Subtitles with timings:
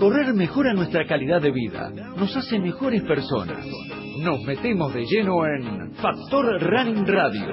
[0.00, 3.66] Correr mejora nuestra calidad de vida, nos hace mejores personas.
[4.22, 7.46] Nos metemos de lleno en Factor Running Radio.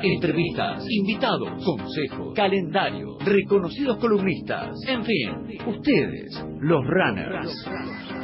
[0.00, 4.70] Entrevistas, invitados, consejos, calendario, reconocidos columnistas.
[4.88, 7.68] En fin, ustedes, los runners.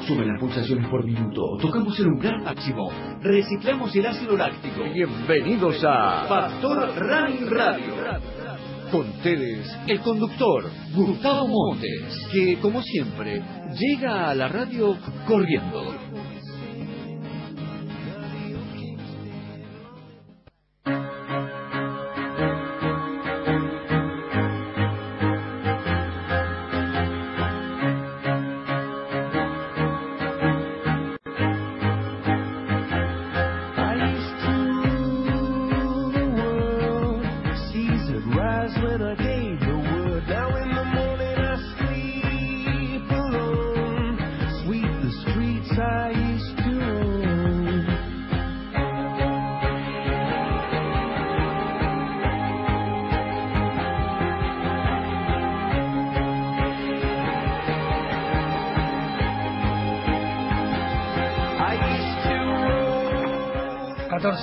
[0.06, 4.84] Suben las pulsaciones por minuto, tocamos el umbral máximo, reciclamos el ácido láctico.
[4.94, 8.35] Bienvenidos a Factor Running Radio.
[8.90, 13.42] Con ustedes, el conductor, Gustavo Montes, que, como siempre,
[13.74, 16.05] llega a la radio corriendo.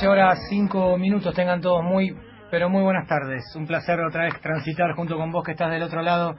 [0.04, 1.34] 14 horas 5 minutos.
[1.34, 2.14] Tengan todos muy,
[2.52, 3.42] pero muy buenas tardes.
[3.56, 6.36] Un placer otra vez transitar junto con vos que estás del otro lado.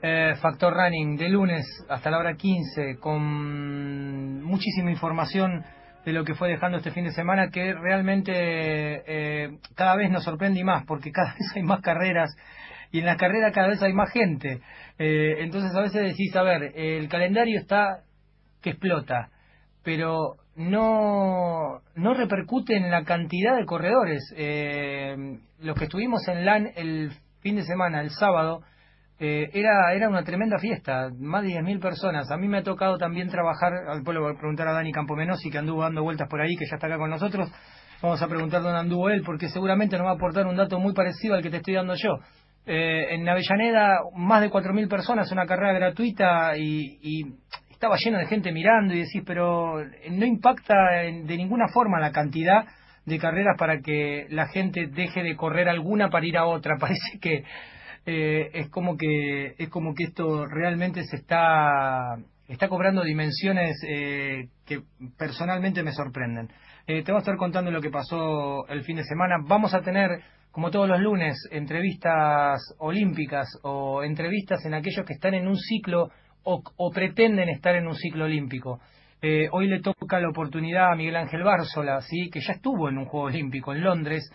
[0.00, 5.62] Eh, Factor Running de lunes hasta la hora 15 con muchísima información
[6.06, 10.24] de lo que fue dejando este fin de semana que realmente eh, cada vez nos
[10.24, 12.34] sorprende y más porque cada vez hay más carreras
[12.92, 14.62] y en las carreras cada vez hay más gente.
[14.98, 18.04] Eh, entonces a veces decís, a ver, el calendario está
[18.62, 19.28] que explota,
[19.84, 24.22] pero no, no repercute en la cantidad de corredores.
[24.36, 28.62] Eh, los que estuvimos en LAN el fin de semana, el sábado,
[29.18, 32.30] eh, era, era una tremenda fiesta, más de 10.000 personas.
[32.30, 35.48] A mí me ha tocado también trabajar, después le voy a preguntar a Dani Campomenosi,
[35.48, 37.48] que anduvo dando vueltas por ahí, que ya está acá con nosotros.
[38.02, 40.92] Vamos a preguntar dónde anduvo él, porque seguramente nos va a aportar un dato muy
[40.92, 42.18] parecido al que te estoy dando yo.
[42.66, 47.22] Eh, en Avellaneda, más de 4.000 personas, una carrera gratuita y, y
[47.82, 52.64] estaba lleno de gente mirando y decís, pero no impacta de ninguna forma la cantidad
[53.04, 56.76] de carreras para que la gente deje de correr alguna para ir a otra.
[56.80, 57.42] Parece que
[58.06, 64.46] eh, es como que es como que esto realmente se está está cobrando dimensiones eh,
[64.64, 64.82] que
[65.18, 66.50] personalmente me sorprenden.
[66.86, 69.38] Eh, te voy a estar contando lo que pasó el fin de semana.
[69.44, 70.20] Vamos a tener,
[70.52, 76.10] como todos los lunes, entrevistas olímpicas o entrevistas en aquellos que están en un ciclo
[76.44, 78.80] o, pretenden estar en un ciclo olímpico.
[79.20, 82.28] Eh, hoy le toca la oportunidad a Miguel Ángel Bárzola, ¿sí?
[82.30, 84.28] que ya estuvo en un Juego Olímpico en Londres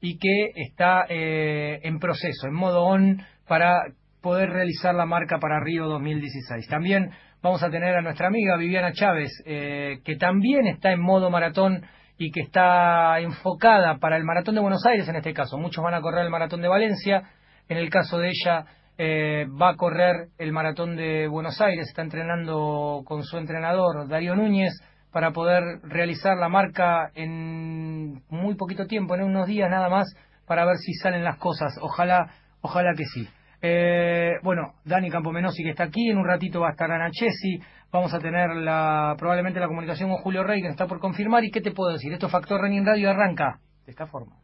[0.00, 3.82] y que está eh, en proceso, en modo on, para
[4.22, 6.68] poder realizar la marca para Río 2016.
[6.68, 7.10] También
[7.42, 11.84] vamos a tener a nuestra amiga Viviana Chávez, eh, que también está en modo maratón
[12.16, 15.58] y que está enfocada para el maratón de Buenos Aires en este caso.
[15.58, 17.22] Muchos van a correr el maratón de Valencia,
[17.68, 18.66] en el caso de ella
[19.02, 24.34] eh, va a correr el maratón de Buenos Aires, está entrenando con su entrenador Darío
[24.36, 24.74] Núñez
[25.10, 30.14] para poder realizar la marca en muy poquito tiempo, en unos días nada más,
[30.46, 31.78] para ver si salen las cosas.
[31.80, 32.30] Ojalá,
[32.60, 33.26] ojalá que sí.
[33.62, 37.58] Eh, bueno, Dani Campomenosi que está aquí, en un ratito va a estar Ana Chesi,
[37.90, 41.42] vamos a tener la, probablemente la comunicación con Julio Rey que está por confirmar.
[41.42, 42.12] ¿Y qué te puedo decir?
[42.12, 44.39] Esto Factor Running Radio arranca de esta forma.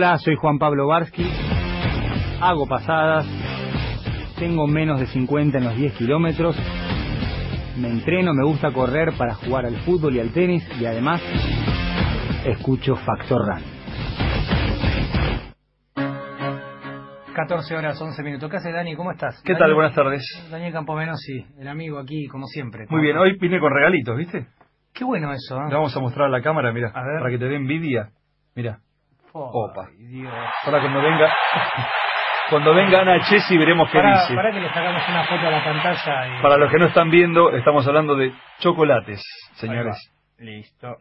[0.00, 1.30] Hola, soy Juan Pablo Barsky.
[2.40, 3.26] Hago pasadas.
[4.38, 6.56] Tengo menos de 50 en los 10 kilómetros.
[7.76, 11.20] Me entreno, me gusta correr para jugar al fútbol y al tenis y además
[12.46, 13.62] escucho Factor Run.
[17.34, 18.50] 14 horas 11 minutos.
[18.50, 18.96] ¿Qué haces, Dani?
[18.96, 19.42] ¿Cómo estás?
[19.44, 19.74] ¿Qué tal?
[19.74, 20.22] Buenas tardes.
[20.50, 22.86] Daniel Campomenosi, el amigo aquí, como siempre.
[22.88, 24.46] Muy bien, hoy vine con regalitos, ¿viste?
[24.94, 25.68] Qué bueno eso, ¿eh?
[25.68, 28.12] Le vamos a mostrar a la cámara, mira, para que te dé envidia.
[28.56, 28.80] Mira.
[29.32, 29.88] Opa.
[30.64, 31.32] Ahora cuando venga,
[32.50, 34.34] cuando venga Ana Chesi veremos qué dice.
[34.34, 36.42] Para que le sacamos una foto a la pantalla.
[36.42, 39.22] Para los que no están viendo, estamos hablando de chocolates,
[39.54, 39.96] señores.
[40.38, 40.96] Listo.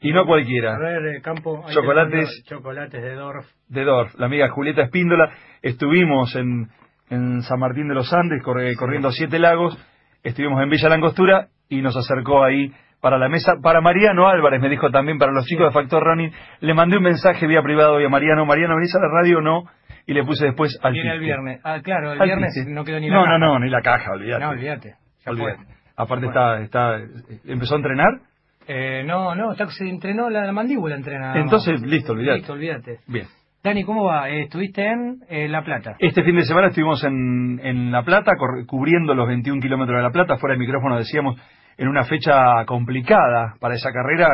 [0.00, 0.76] Y no cualquiera.
[0.76, 1.64] A ver, eh, Campo.
[1.70, 2.44] Chocolates.
[2.46, 3.46] Chocolates de Dorf.
[3.68, 4.14] De Dorf.
[4.18, 5.30] La amiga Julieta Espíndola.
[5.62, 6.68] Estuvimos en,
[7.10, 9.76] en San Martín de los Andes, corriendo a Siete Lagos.
[10.22, 13.54] Estuvimos en Villa Langostura y nos acercó ahí para la mesa.
[13.62, 17.02] Para Mariano Álvarez, me dijo también, para los chicos de Factor Running, le mandé un
[17.02, 18.46] mensaje vía privado hoy a Mariano.
[18.46, 19.64] Mariano, ¿venís a la radio o no?
[20.06, 21.60] Y le puse después al Viene el viernes.
[21.64, 23.38] Ah, claro, el viernes no quedó ni la no, caja.
[23.38, 24.44] No, no, ni la caja, olvídate.
[24.44, 24.94] No, olvídate.
[25.26, 25.64] olvídate.
[25.96, 26.98] Aparte está, está,
[27.44, 28.20] ¿empezó a entrenar?
[28.68, 31.38] Eh, no, no, está, se entrenó, la, mandíbula entrena.
[31.38, 32.38] Entonces, listo, olvídate.
[32.38, 32.98] Listo, olvídate.
[33.06, 33.26] Bien.
[33.62, 34.28] Dani, ¿cómo va?
[34.28, 35.96] Eh, ¿Estuviste en eh, La Plata?
[35.98, 38.32] Este fin de semana estuvimos en, en La Plata,
[38.66, 40.36] cubriendo los 21 kilómetros de La Plata.
[40.36, 41.40] Fuera de micrófono decíamos,
[41.78, 44.28] en una fecha complicada para esa carrera,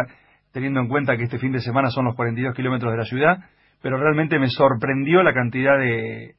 [0.52, 3.38] teniendo en cuenta que este fin de semana son los 42 kilómetros de la ciudad,
[3.80, 6.34] pero realmente me sorprendió la cantidad de,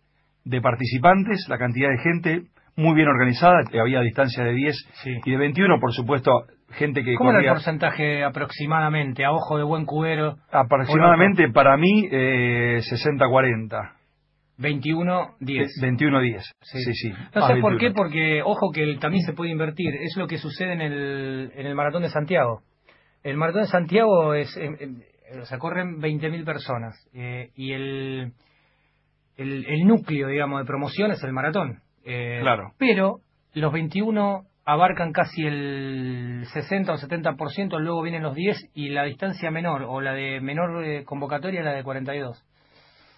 [0.46, 2.42] de participantes, la cantidad de gente
[2.76, 4.76] muy bien organizada, había distancia de 10
[5.26, 6.32] y de 21, por supuesto,
[6.72, 10.38] gente que ¿Cómo era el porcentaje aproximadamente, a ojo de buen cubero?
[10.52, 13.92] Aproximadamente, para mí, eh, 60-40.
[14.60, 15.68] 21-10.
[15.82, 16.42] 21-10.
[16.62, 17.12] Sí, sí.
[17.34, 19.94] No sé por qué, porque ojo que también se puede invertir.
[19.96, 22.62] Es lo que sucede en el, en el Maratón de Santiago.
[23.24, 24.56] El Maratón de Santiago es.
[25.42, 26.96] o sea, corren 20.000 personas.
[27.14, 28.34] Eh, y el,
[29.38, 31.82] el, el, núcleo, digamos, de promoción es el maratón.
[32.06, 32.74] Eh, claro.
[32.78, 33.22] Pero
[33.54, 39.52] los 21 abarcan casi el 60 o 70%, luego vienen los 10 y la distancia
[39.52, 42.44] menor o la de menor eh, convocatoria es la de 42.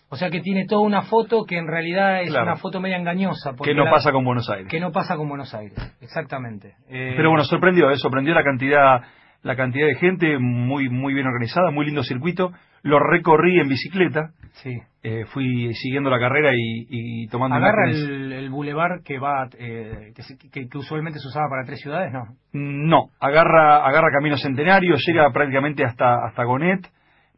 [0.09, 3.53] O sea que tiene toda una foto que en realidad es una foto media engañosa.
[3.61, 4.67] Que no pasa con Buenos Aires.
[4.69, 6.75] Que no pasa con Buenos Aires, exactamente.
[6.89, 7.97] Eh, Pero bueno, sorprendió, ¿eh?
[7.97, 9.01] sorprendió la cantidad
[9.45, 12.51] la cantidad de gente, muy muy bien organizada, muy lindo circuito.
[12.81, 14.31] Lo recorrí en bicicleta.
[14.53, 14.75] Sí.
[15.03, 20.13] Eh, fui siguiendo la carrera y, y tomando ¿Agarra el, el bulevar que va eh,
[20.51, 22.25] que, que, usualmente se usaba para tres ciudades, no?
[22.53, 26.87] No, agarra agarra Camino Centenario, llega prácticamente hasta hasta Gonet,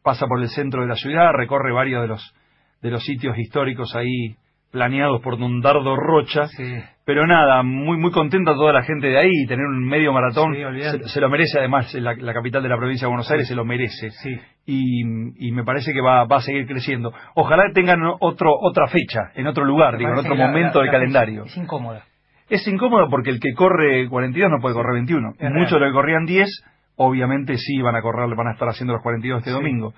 [0.01, 2.35] pasa por el centro de la ciudad, recorre varios de los
[2.81, 4.35] de los sitios históricos ahí
[4.71, 6.47] planeados por Don Dardo Rocha.
[7.05, 10.55] Pero nada, muy muy contenta toda la gente de ahí, tener un medio maratón,
[11.05, 13.63] se, lo merece además la, la, capital de la provincia de Buenos Aires, se lo
[13.63, 14.09] merece.
[14.65, 15.01] Y,
[15.47, 17.13] y, me parece que va, va a seguir creciendo.
[17.35, 21.45] Ojalá tengan otro, otra fecha, en otro lugar, digo, en otro momento del calendario.
[21.45, 22.03] Es incómoda.
[22.49, 25.33] Es incómoda porque el que corre 42 no puede correr 21.
[25.53, 26.49] Muchos de los que corrían 10,
[26.97, 29.93] obviamente sí van a correr, van a estar haciendo los 42 este domingo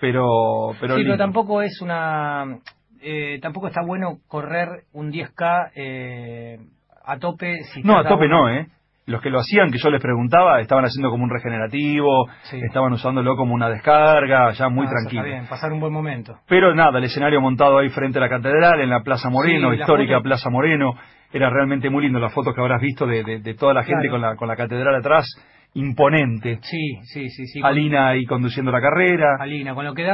[0.00, 2.58] pero pero sí, pero tampoco es una
[3.00, 6.58] eh, tampoco está bueno correr un 10k eh,
[7.04, 8.66] a tope si no a tope no eh.
[9.06, 13.34] Los que lo hacían que yo les preguntaba estaban haciendo como un regenerativo estaban usándolo
[13.34, 16.36] como una descarga ya muy ah, tranquilo está bien pasar un buen momento.
[16.46, 20.20] Pero nada el escenario montado ahí frente a la catedral en la Plaza Moreno histórica
[20.20, 20.94] Plaza Moreno
[21.32, 22.20] era realmente muy lindo.
[22.20, 24.94] Las fotos que habrás visto de, de, toda la gente con la con la catedral
[24.94, 25.26] atrás
[25.74, 26.58] imponente.
[26.62, 27.46] Sí, sí, sí.
[27.46, 29.36] sí Alina ahí conduciendo la carrera.
[29.38, 30.06] Alina, con lo, que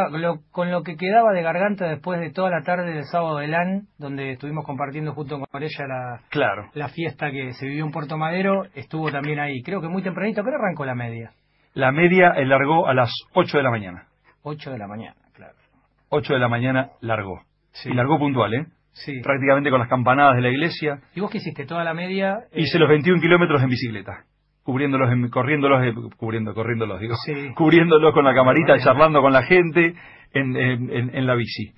[0.51, 3.89] con lo que quedaba de garganta después de toda la tarde del sábado de LAN,
[3.99, 6.71] donde estuvimos compartiendo junto con ella la, claro.
[6.75, 9.63] la fiesta que se vivió en Puerto Madero, estuvo también ahí.
[9.63, 11.33] Creo que muy tempranito, pero arrancó la media.
[11.75, 14.07] La media largó a las 8 de la mañana.
[14.43, 15.55] 8 de la mañana, claro.
[16.09, 17.43] 8 de la mañana largó.
[17.73, 17.91] Sí.
[17.91, 18.67] Y largó puntual, ¿eh?
[18.93, 19.21] Sí.
[19.23, 21.01] Prácticamente con las campanadas de la iglesia.
[21.15, 21.67] ¿Y vos qué hiciste?
[21.67, 22.45] ¿Toda la media?
[22.55, 24.25] Hice los 21 kilómetros en bicicleta
[24.67, 27.15] cubriéndolos, corriéndolos, eh, cubriendo, corriéndolos, digo,
[27.55, 29.95] cubriéndolos con la camarita, charlando con la gente
[30.33, 31.73] en, en, la bici.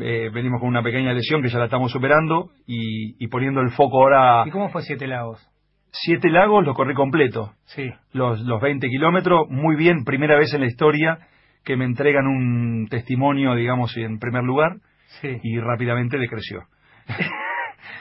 [0.00, 4.02] Eh, venimos con una pequeña lesión que ya la estamos superando y, poniendo el foco
[4.02, 4.44] ahora.
[4.46, 5.44] ¿Y cómo fue Siete Lagos?
[5.90, 7.54] Siete Lagos lo corrí completo.
[7.64, 7.90] Sí.
[8.12, 11.18] Los, los 20 kilómetros, muy bien, primera vez en la historia
[11.64, 14.76] que me entregan un testimonio, digamos, en primer lugar,
[15.20, 15.40] sí.
[15.42, 16.60] y rápidamente decreció.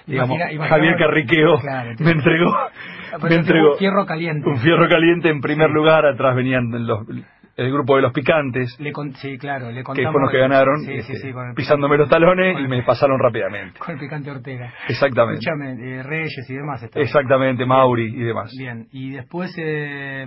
[0.07, 0.37] digamos,
[0.69, 1.59] Javier Carriqueo
[1.99, 4.49] me entregó, ah, me entregó un fierro caliente.
[4.49, 7.05] Un fierro caliente en primer lugar, atrás venían los,
[7.57, 8.79] el grupo de los picantes.
[8.79, 12.83] Le sí, claro, le Que fueron los que ganaron, este, pisándome los talones y me
[12.83, 13.79] pasaron rápidamente.
[13.79, 14.73] Con el picante Ortega.
[14.87, 15.39] Exactamente.
[15.39, 16.89] Escúchame, Reyes y demás.
[16.95, 18.51] Exactamente, Mauri y demás.
[18.57, 19.53] Bien, y después...
[19.57, 20.25] Eh,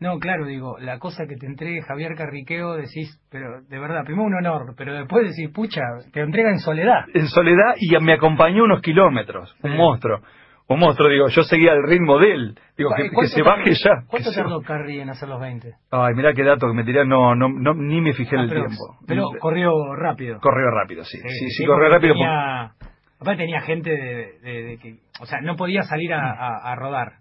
[0.00, 4.24] No, claro, digo, la cosa que te entregue Javier Carriqueo, decís, pero de verdad, primero
[4.26, 7.04] un honor, pero después decís, pucha, te entrega en soledad.
[7.12, 10.20] En soledad y me acompañó unos kilómetros, un monstruo.
[10.68, 12.58] Un monstruo, digo, yo seguía el ritmo de él.
[12.78, 14.04] Digo, que, que se baje ya.
[14.06, 15.74] ¿Cuánto tardó Carri en hacer los 20?
[15.90, 18.44] Ay, mirá qué dato que me tiré, no, no, no ni me fijé en Ah,
[18.44, 18.84] el pero, tiempo.
[19.06, 20.38] Pero corrió rápido.
[20.40, 21.18] Corrió rápido, sí.
[21.18, 22.14] Sí, sí, corrió rápido.
[22.14, 22.72] Tenía,
[23.20, 26.76] aparte tenía gente de, de- de que, o sea, no podía salir a, a- a
[26.76, 27.14] rodar.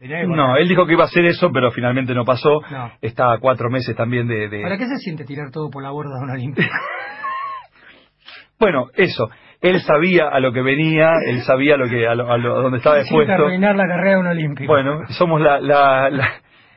[0.00, 2.60] No, él dijo que iba a hacer eso, pero finalmente no pasó.
[2.70, 2.92] No.
[3.02, 4.48] Está a cuatro meses también de...
[4.48, 6.68] de- ¿Para qué se siente tirar todo por la borda de una Olimpia?
[8.60, 9.28] Bueno, eso.
[9.60, 12.62] Él sabía a lo que venía, él sabía lo que a, lo, a, lo- a
[12.62, 13.32] dónde estaba expuesto.
[13.32, 14.72] arruinar la carrera de un olímpico.
[14.72, 16.28] Bueno, somos la, la, la,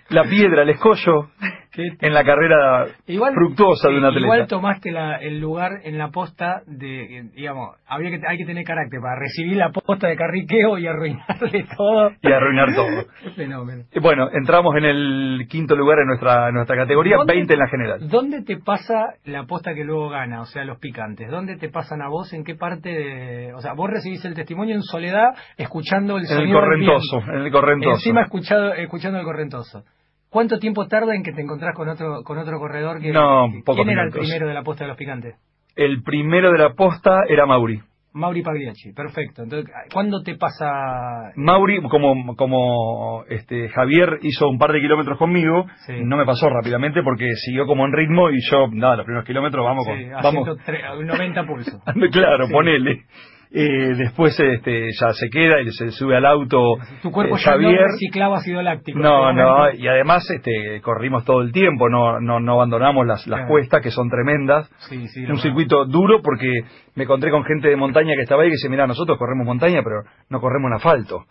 [0.10, 1.30] la piedra, el escollo
[1.76, 2.86] en la carrera
[3.34, 4.26] fructuosa de un atleta.
[4.26, 8.46] Igual tomaste la- el lugar en la posta de, eh, digamos, había que, hay que
[8.46, 12.12] tener carácter para recibir la posta de Carriqueo y arruinarle todo.
[12.22, 13.06] Y arruinar todo.
[13.24, 13.84] Qué fenómeno.
[13.94, 17.60] Y Bueno, entramos en el quinto lugar en nuestra, en nuestra categoría, ¿Dónde- 20 en
[17.60, 18.10] la general.
[18.10, 20.42] ¿Dónde te pasa la posta que luego gana?
[20.42, 21.30] O sea, los picantes.
[21.30, 22.32] ¿Dónde te pasan a vos?
[22.34, 23.54] ¿En qué parte de...?
[23.54, 27.40] O sea, vos recibís el testimonio en soledad escuchando el En el sonido correntoso, en
[27.46, 27.92] el correntoso.
[27.96, 29.84] Encima escuchado, escuchando el correntoso.
[30.32, 33.02] ¿Cuánto tiempo tarda en que te encontrás con otro con otro corredor?
[33.02, 35.36] Que, No, que- pocos ¿Quién era el primero de la posta de los picantes?
[35.76, 37.82] El primero de la posta era Mauri.
[38.14, 39.44] Mauri Pagliacci, perfecto.
[39.44, 41.32] Entonces, ¿cuándo te pasa...?
[41.36, 45.94] Mauri, como, como este, Javier hizo un par de kilómetros conmigo, Sí.
[46.04, 49.64] no me pasó rápidamente porque siguió como en ritmo y yo, nada, los primeros kilómetros
[49.66, 50.12] vamos Sí, con...
[50.24, 51.82] Vamos, 103 90 pulso.
[52.12, 52.54] claro, Sí.
[52.54, 53.04] ponele.
[53.54, 56.58] Eh, después este, ya se queda y se sube al auto
[57.02, 57.82] Tu cuerpo eh, ya Javier.
[57.82, 58.98] no reciclaba ácido láctico.
[58.98, 63.40] No, no, y además este, corrimos todo el tiempo, no, no, no abandonamos las, las
[63.40, 63.48] Claro.
[63.50, 64.70] cuestas que son tremendas.
[64.90, 66.50] Sí, sí, un circuito duro porque
[66.96, 69.82] me encontré con gente de montaña que estaba ahí que dice, mira, nosotros corremos montaña,
[69.84, 71.26] pero no corremos en asfalto.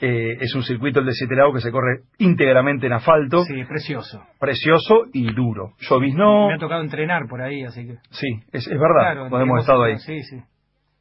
[0.00, 3.64] Eh, es un circuito el de Siete Lagos que se corre íntegramente en asfalto, Sí,
[3.64, 4.22] precioso.
[4.38, 5.72] precioso y duro.
[5.78, 7.94] Lloviznó, Me ha tocado entrenar por ahí, así que...
[8.10, 9.98] sí, es, es verdad, Claro, hemos estado ahí.
[9.98, 10.36] Sí, sí.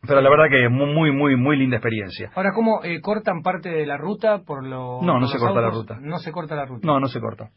[0.07, 2.31] Pero la verdad que es muy, muy, muy, muy linda experiencia.
[2.35, 5.69] Ahora, ¿cómo eh, cortan parte de la ruta por lo, No, no se corta la
[5.69, 5.97] ruta.
[6.01, 6.87] No se corta la ruta.
[6.87, 7.49] No, no se corta.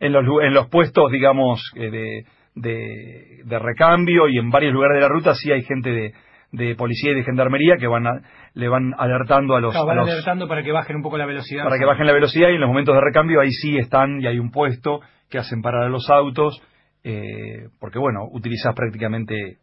[0.00, 4.96] En los, en los puestos, digamos, eh, de, de, de recambio y en varios lugares
[4.96, 6.12] de la ruta sí hay gente de,
[6.52, 8.20] de policía y de gendarmería que van a-
[8.54, 11.18] le van alertando a los, Claro, a van los- alertando para que bajen un poco
[11.18, 11.64] la velocidad.
[11.64, 14.26] para que bajen la velocidad y en los momentos de recambio ahí sí están y
[14.26, 16.60] hay un puesto que hacen parar a los autos
[17.04, 19.58] eh, porque bueno utilizas prácticamente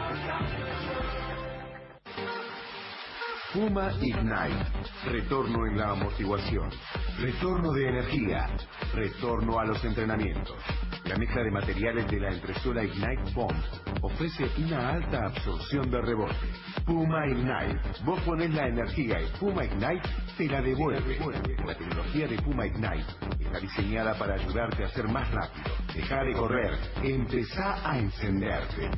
[3.53, 4.65] Puma Ignite.
[5.05, 6.72] Retorno en la amortiguación.
[7.19, 8.50] Retorno de energía.
[8.95, 10.57] Retorno a los entrenamientos.
[11.05, 13.53] La mezcla de materiales de la impresora Ignite Bomb
[14.01, 16.48] ofrece una alta absorción de rebote.
[16.83, 17.79] Puma Ignite.
[18.03, 20.01] Vos ponés la energía y Puma Ignite
[20.36, 21.19] te la devuelve.
[21.63, 23.05] La tecnología de Puma Ignite
[23.39, 25.65] está diseñada para ayudarte a ser más rápido.
[25.93, 26.72] Deja de correr.
[27.03, 28.89] Empezá a encenderte.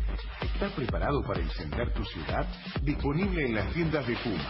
[0.41, 2.47] ¿Estás preparado para encender tu ciudad?
[2.83, 4.44] Disponible en las tiendas de Puma.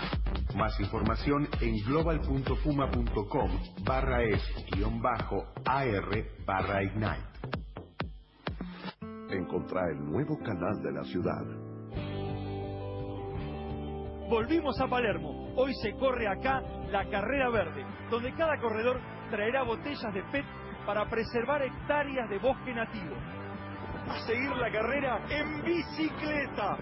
[0.56, 3.52] Más información en global.puma.com
[3.84, 7.36] barra es guion bajo AR barra Ignite.
[9.32, 11.44] Encontrá el nuevo canal de la ciudad.
[14.30, 15.54] Volvimos a Palermo.
[15.58, 20.46] Hoy se corre acá la carrera verde, donde cada corredor traerá botellas de PET
[20.86, 23.16] para preservar hectáreas de bosque nativo.
[24.08, 26.78] A seguir la carrera en bicicleta.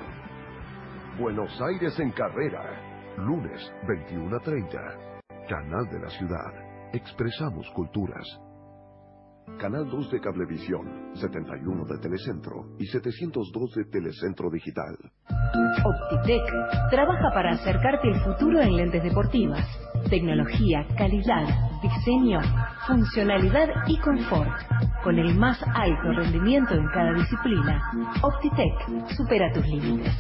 [1.18, 2.93] Buenos Aires en carrera.
[3.18, 4.78] Lunes 21 a 30.
[5.48, 6.52] Canal de la ciudad.
[6.94, 8.26] Expresamos culturas.
[9.60, 14.98] Canal 2 de Cablevisión, 71 de Telecentro y 702 de Telecentro Digital.
[15.86, 16.42] Optitec
[16.90, 19.68] trabaja para acercarte el futuro en lentes deportivas.
[20.10, 21.46] Tecnología, calidad,
[21.84, 22.40] diseño,
[22.88, 24.50] funcionalidad y confort.
[25.04, 27.80] Con el más alto rendimiento en cada disciplina.
[28.24, 30.14] Optitec supera tus límites.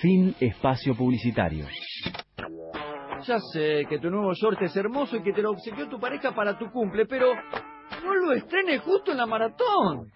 [0.00, 1.66] Fin espacio publicitario.
[3.26, 6.34] Ya sé que tu nuevo short es hermoso y que te lo obsequió tu pareja
[6.34, 7.34] para tu cumple, pero
[8.02, 10.10] no lo estrenes justo en la maratón.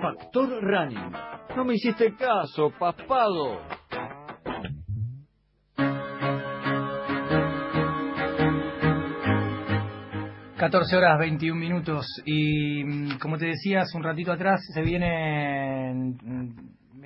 [0.00, 1.12] Factor Running.
[1.56, 3.60] No me hiciste caso, paspado.
[10.60, 15.94] 14 horas 21 minutos y mm, como te decía hace un ratito atrás se viene
[15.94, 16.59] mm,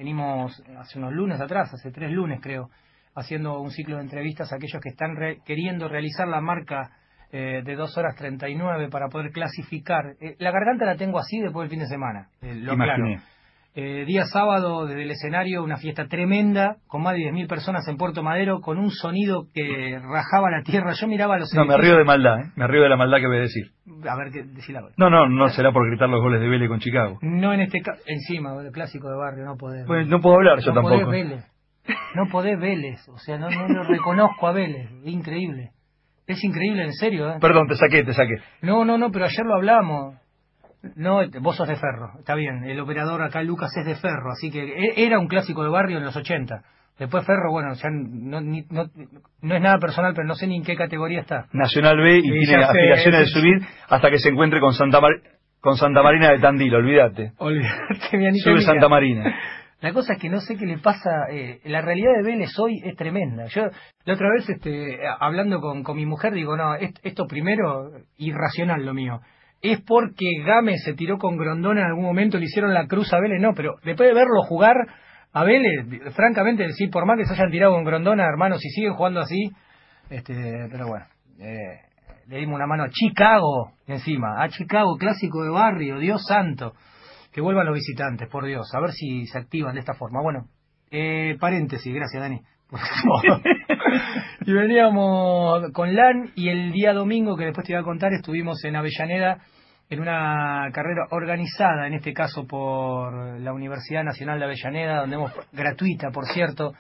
[0.05, 2.69] venimos hace unos lunes atrás hace tres lunes creo
[3.14, 6.90] haciendo un ciclo de entrevistas a aquellos que están re- queriendo realizar la marca
[7.33, 11.64] eh, de 2 horas 39 para poder clasificar Eh, la garganta la tengo así después
[11.64, 13.14] del fin de semana eh, lo Imaginé.
[13.14, 13.23] aclaro.
[13.77, 17.97] Eh, día sábado, desde el escenario, una fiesta tremenda, con más de 10.000 personas en
[17.97, 20.93] Puerto Madero, con un sonido que rajaba la tierra.
[20.93, 22.53] Yo miraba los No, me río de maldad, ¿eh?
[22.55, 23.65] Me río de la maldad que voy a decir.
[24.09, 24.95] A ver, qué decir la verdad.
[24.97, 27.19] No, no, no será por gritar los goles de Vélez con Chicago.
[27.23, 29.85] No en este caso, encima, el clásico de barrio, no podés.
[29.89, 31.07] Pues no puedo hablar yo no tampoco.
[31.07, 31.45] podés Vélez.
[32.15, 35.73] No podés Vélez, o sea, no, no lo reconozco a Vélez, es increíble.
[36.27, 37.39] Es increíble, en serio, ¿eh?
[37.41, 38.37] Perdón, te saqué, te saqué.
[38.63, 40.15] No, no, no, pero ayer lo hablamos.
[40.97, 42.64] No, vos sos de ferro, está bien.
[42.64, 45.99] El operador acá, Lucas, es de ferro, así que e- era un clásico de barrio
[45.99, 46.62] en los 80.
[46.99, 48.85] Después ferro, bueno, ya no, ni- no,
[49.42, 51.47] no es nada personal, pero no sé ni en qué categoría está.
[51.53, 55.20] Nacional B y tiene aspiraciones de ese- subir hasta que se encuentre con Santa, Mar-
[55.61, 57.33] con Santa Marina de Tandil, olvídate.
[57.38, 58.62] Olvídate, mi Sube mía.
[58.62, 59.35] Santa Marina.
[59.81, 61.11] La cosa es que no sé qué le pasa.
[61.31, 63.47] eh, la realidad de Vélez hoy es tremenda.
[63.47, 63.64] Yo
[64.05, 68.85] la otra vez, este, hablando con, con mi mujer, digo, no, est- esto primero, irracional
[68.87, 69.20] lo mío.
[69.64, 73.18] Es porque Game se tiró con Grondona en algún momento, le hicieron la cruz a
[73.18, 74.77] Vélez, no, pero después de verlo jugar
[75.33, 78.92] a Vélez, francamente, sí, por más que se hayan tirado con Grondona, hermanos, si siguen
[78.92, 79.50] jugando así,
[80.11, 80.35] este,
[80.70, 81.07] pero bueno,
[81.40, 81.81] eh,
[82.29, 86.74] le dimos una mano a Chicago encima, a Chicago, clásico de barrio, Dios santo.
[87.33, 90.20] Que vuelvan los visitantes, por Dios, a ver si se activan de esta forma.
[90.20, 90.46] Bueno,
[90.90, 92.42] eh, paréntesis, gracias Dani.
[94.46, 98.62] y veníamos con LAN y el día domingo, que después te iba a contar, estuvimos
[98.64, 99.38] en Avellaneda
[99.90, 105.33] en una carrera organizada, en este caso por la Universidad Nacional de Avellaneda, donde hemos,
[105.53, 106.73] gratuita por cierto,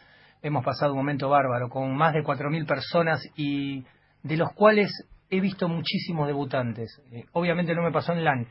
[0.42, 3.84] hemos pasado un momento bárbaro, con más de 4.000 personas y
[4.22, 4.90] de los cuales
[5.30, 7.00] he visto muchísimos debutantes.
[7.12, 8.46] Eh, obviamente no me pasó en LAN.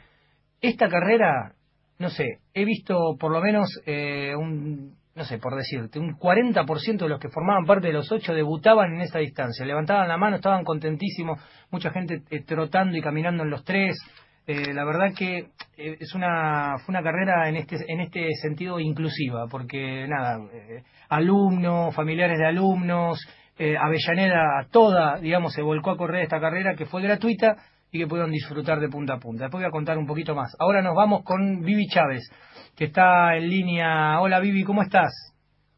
[0.62, 1.54] Esta carrera,
[2.00, 6.98] no sé, he visto por lo menos eh, un, no sé, por decirte, un 40%
[6.98, 9.66] de los que formaban parte de los ocho debutaban en esta distancia.
[9.66, 11.40] Levantaban la mano, estaban contentísimos,
[11.70, 13.96] mucha gente eh, trotando y caminando en los tres.
[14.46, 15.38] Eh, la verdad que
[15.78, 20.84] eh, es una fue una carrera en este en este sentido inclusiva porque nada eh,
[21.08, 23.26] alumnos familiares de alumnos
[23.58, 27.56] eh, Avellaneda toda digamos se volcó a correr esta carrera que fue gratuita
[27.90, 29.44] y que pudieron disfrutar de punta a punta.
[29.44, 30.52] Después voy a contar un poquito más.
[30.60, 32.24] Ahora nos vamos con Vivi Chávez
[32.76, 34.20] que está en línea.
[34.20, 35.12] Hola Vivi cómo estás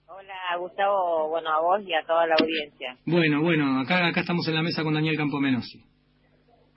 [0.07, 2.97] Hola Gustavo, bueno a vos y a toda la audiencia.
[3.05, 5.83] bueno bueno acá acá estamos en la mesa con Daniel Campomenosi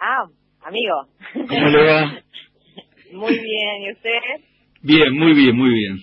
[0.01, 0.27] Ah,
[0.69, 1.47] amigo.
[1.49, 2.23] ¿Cómo le va?
[3.13, 4.45] Muy bien, ¿y ustedes?
[4.83, 5.97] Bien, muy bien, muy bien.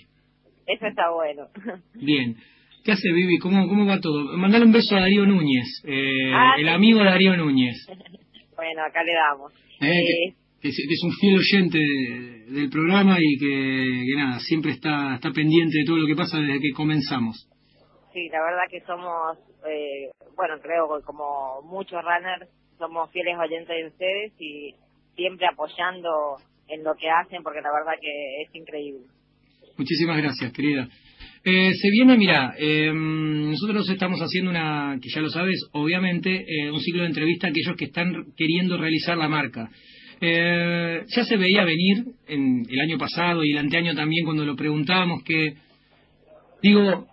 [0.65, 1.47] Eso está bueno.
[1.93, 2.35] Bien.
[2.83, 3.37] ¿Qué hace Vivi?
[3.39, 4.35] ¿Cómo, cómo va todo?
[4.37, 7.75] Mandale un beso a Darío Núñez, eh, Ah, el amigo de Darío Núñez,
[8.55, 9.53] Bueno, acá le damos.
[9.81, 14.39] eh, Eh, que, que es, un fiel oyente de- del programa y que, que nada,
[14.39, 17.47] siempre está, está pendiente de todo lo que pasa desde que comenzamos.
[18.13, 19.37] sí, la verdad que somos,
[19.69, 24.75] eh, bueno, creo que como muchos runners, somos fieles oyentes de ustedes y
[25.15, 29.05] siempre apoyando en lo que hacen porque la verdad que es increíble.
[29.77, 30.87] Muchísimas gracias, querida.
[31.43, 36.71] Eh, se viene, mira, eh, nosotros estamos haciendo una, que ya lo sabes, obviamente, eh,
[36.71, 39.69] un ciclo de entrevista a aquellos que están queriendo realizar la marca.
[40.21, 44.55] Eh, ya se veía venir en el año pasado y el anteaño también cuando lo
[44.55, 45.55] preguntábamos que,
[46.63, 47.05] digo,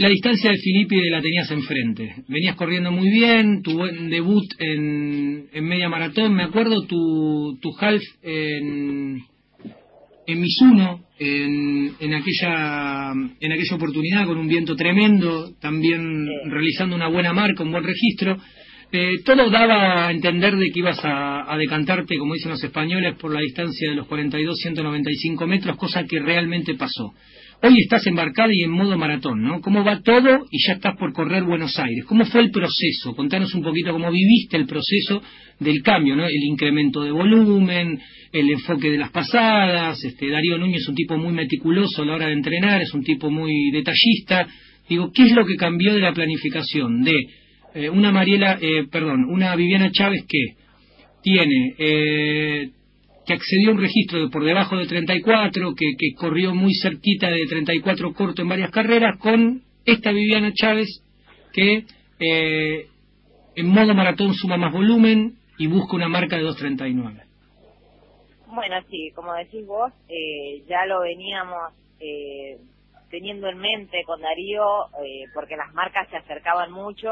[0.00, 2.24] la distancia de Filippi la tenías enfrente.
[2.26, 8.00] Venías corriendo muy bien, tu buen debut en, media maratón, me acuerdo tu, tu half
[8.22, 9.20] en,
[10.26, 17.08] en Misuno, en, en aquella en aquella oportunidad con un viento tremendo, también realizando una
[17.08, 18.38] buena marca, un buen registro.
[18.92, 23.16] Eh, todo daba a entender de que ibas a, a decantarte, como dicen los españoles,
[23.20, 27.12] por la distancia de los 42-195 metros, cosa que realmente pasó.
[27.62, 29.60] Hoy estás embarcada y en modo maratón, ¿no?
[29.60, 32.06] ¿Cómo va todo y ya estás por correr Buenos Aires?
[32.06, 33.14] ¿Cómo fue el proceso?
[33.14, 35.20] Contanos un poquito cómo viviste el proceso
[35.58, 36.24] del cambio, ¿no?
[36.24, 38.00] El incremento de volumen,
[38.32, 40.02] el enfoque de las pasadas.
[40.02, 43.04] Este, Darío Núñez es un tipo muy meticuloso a la hora de entrenar, es un
[43.04, 44.46] tipo muy detallista.
[44.88, 47.12] Digo, ¿qué es lo que cambió de la planificación de
[47.74, 50.54] eh, una Mariela, eh, perdón, una Viviana Chávez que
[51.22, 52.70] tiene eh,
[53.26, 57.30] que accedió a un registro de por debajo de 34, que, que corrió muy cerquita
[57.30, 60.88] de 34 corto en varias carreras, con esta Viviana Chávez
[61.52, 61.84] que
[62.18, 62.86] eh,
[63.56, 67.24] en modo maratón suma más volumen y busca una marca de 2.39.
[68.46, 72.58] Bueno, sí, como decís vos, eh, ya lo veníamos eh,
[73.10, 77.10] teniendo en mente con Darío, eh, porque las marcas se acercaban mucho,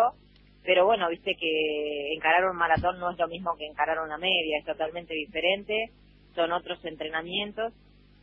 [0.68, 4.58] pero bueno, viste que encarar un maratón no es lo mismo que encarar una media,
[4.58, 5.92] es totalmente diferente,
[6.34, 7.72] son otros entrenamientos,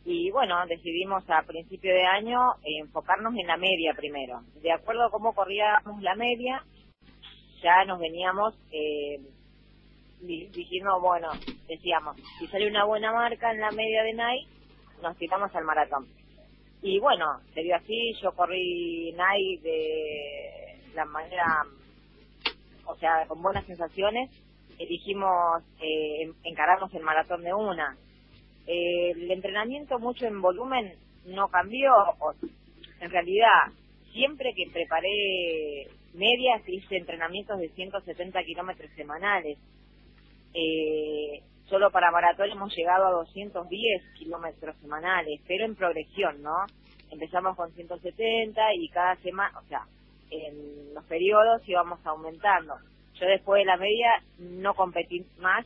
[0.04, 4.42] y bueno, decidimos a principio de año enfocarnos en la media primero.
[4.62, 6.62] De acuerdo a cómo corríamos la media,
[7.64, 9.18] ya nos veníamos eh,
[10.20, 14.48] di- diciendo, bueno, decíamos, si sale una buena marca en la media de Nike,
[15.02, 16.06] nos tiramos al maratón.
[16.80, 21.44] Y bueno, se dio así, yo corrí Nike de la manera,
[22.86, 24.30] o sea, con buenas sensaciones,
[24.78, 27.96] elegimos eh, en- encararnos el maratón de una.
[28.66, 30.92] Eh, el entrenamiento mucho en volumen
[31.26, 31.90] no cambió,
[33.00, 33.72] en realidad,
[34.12, 39.58] siempre que preparé medias hice entrenamientos de 170 kilómetros semanales.
[40.54, 46.54] Eh, solo para maratón hemos llegado a 210 kilómetros semanales, pero en progresión, ¿no?
[47.10, 49.82] Empezamos con 170 y cada semana, o sea,
[50.30, 52.74] en los periodos íbamos aumentando.
[53.14, 55.64] Yo después de la media no competí más,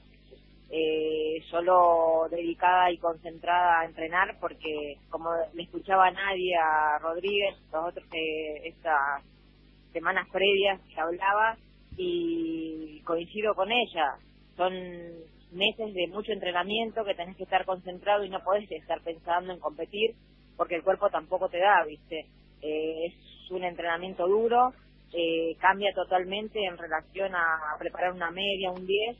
[0.71, 7.57] eh, solo dedicada y concentrada a entrenar porque como le escuchaba a nadie a Rodríguez,
[7.73, 9.25] los otros que estas
[9.93, 11.57] semanas previas que hablaba
[11.97, 14.15] y coincido con ella,
[14.57, 14.73] son
[15.53, 19.59] meses de mucho entrenamiento que tenés que estar concentrado y no podés estar pensando en
[19.59, 20.15] competir
[20.57, 22.27] porque el cuerpo tampoco te da, ¿viste?
[22.63, 23.15] Eh, es
[23.51, 24.73] un entrenamiento duro,
[25.13, 27.41] eh, cambia totalmente en relación a,
[27.75, 29.17] a preparar una media, un 10,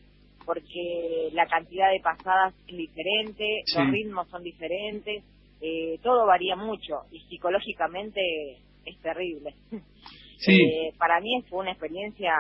[0.47, 3.79] porque la cantidad de pasadas es diferente, Sí.
[3.79, 5.25] los ritmos son diferentes,
[5.61, 8.21] eh, todo varía mucho y psicológicamente
[8.85, 9.55] es terrible.
[10.43, 10.55] Sí.
[10.55, 12.33] Eh, para mí fue una experiencia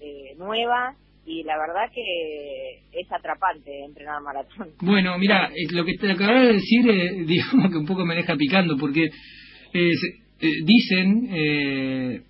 [0.00, 4.70] eh, nueva y la verdad que es atrapante entrenar maratón.
[4.82, 8.34] Bueno, mira, lo que te acabas de decir, eh, digamos que un poco me deja
[8.34, 12.20] picando, porque eh, se- eh, dicen, eh,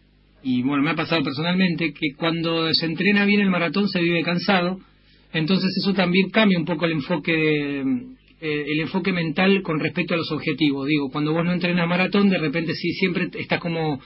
[0.43, 4.23] y bueno, me ha pasado personalmente, que cuando se entrena bien el maratón se vive
[4.23, 4.79] cansado,
[5.33, 7.81] entonces eso también cambia un poco el enfoque,
[8.41, 10.87] eh, el enfoque mental con respecto a los objetivos.
[10.87, 14.01] Digo, cuando vos no entrenas maratón, de repente sí siempre estás como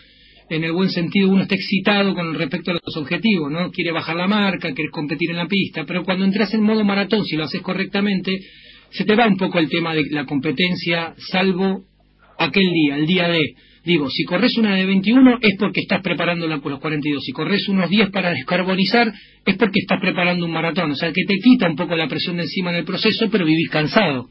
[0.49, 3.71] en el buen sentido uno está excitado con respecto a los objetivos, ¿no?
[3.71, 7.25] Quiere bajar la marca, quiere competir en la pista, pero cuando entras en modo maratón,
[7.25, 8.39] si lo haces correctamente,
[8.91, 11.85] se te va un poco el tema de la competencia, salvo
[12.39, 13.55] aquel día, el día de.
[13.85, 17.23] Digo, si corres una de 21 es porque estás preparando la, los 42.
[17.25, 19.09] Si corres unos 10 para descarbonizar
[19.45, 20.93] es porque estás preparando un maratón.
[20.93, 23.45] O sea, que te quita un poco la presión de encima en el proceso, pero
[23.45, 24.29] vivís cansado.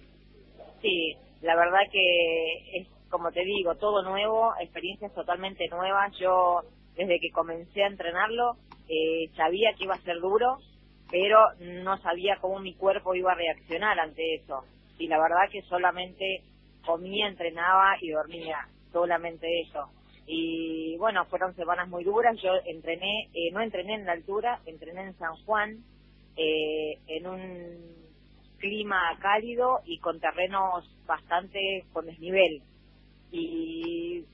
[0.81, 6.17] Sí, la verdad que es, como te digo, todo nuevo, experiencias totalmente nuevas.
[6.17, 6.61] Yo,
[6.95, 8.53] desde que comencé a entrenarlo,
[8.87, 10.59] eh, sabía que iba a ser duro,
[11.09, 11.39] pero
[11.83, 14.63] no sabía cómo mi cuerpo iba a reaccionar ante eso.
[14.97, 16.41] Y la verdad que solamente
[16.85, 18.57] comía, entrenaba y dormía,
[18.91, 19.89] solamente eso.
[20.25, 22.37] Y bueno, fueron semanas muy duras.
[22.41, 25.83] Yo entrené, eh, no entrené en la altura, entrené en San Juan,
[26.37, 28.01] eh, en un
[28.59, 32.61] clima cálido y con terrenos bastante con desnivel.
[33.31, 34.25] Y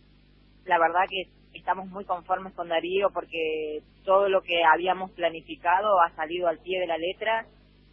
[0.65, 6.15] la verdad que estamos muy conformes con Darío porque todo lo que habíamos planificado ha
[6.15, 7.45] salido al pie de la letra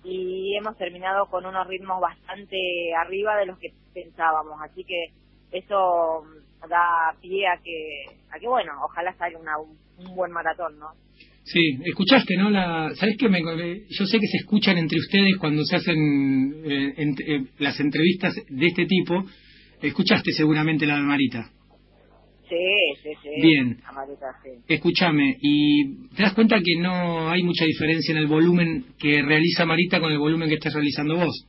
[0.02, 2.58] y hemos terminado con unos ritmos bastante
[2.94, 4.60] arriba de los que pensábamos.
[4.60, 5.06] Así que
[5.50, 6.24] eso
[6.68, 10.86] da pie a que, a que bueno, ojalá salga una- un buen maratón, ¿no?
[11.44, 12.48] Sí, escuchaste, ¿no?
[12.50, 13.28] La, ¿Sabes qué?
[13.28, 15.96] Me, yo sé que se escuchan entre ustedes cuando se hacen
[16.64, 19.24] eh, ent- eh, las entrevistas de este tipo.
[19.82, 21.50] Escuchaste seguramente la de Marita.
[22.48, 22.56] Sí,
[23.02, 23.28] sí, sí.
[23.42, 23.78] Bien.
[24.42, 24.50] Sí.
[24.68, 29.64] Escúchame, y te das cuenta que no hay mucha diferencia en el volumen que realiza
[29.66, 31.46] Marita con el volumen que estás realizando vos.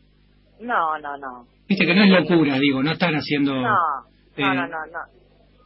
[0.62, 1.48] No, no, no.
[1.68, 3.56] Viste que no es locura, digo, no están haciendo...
[3.62, 3.76] No,
[4.38, 5.00] no, no, no, no.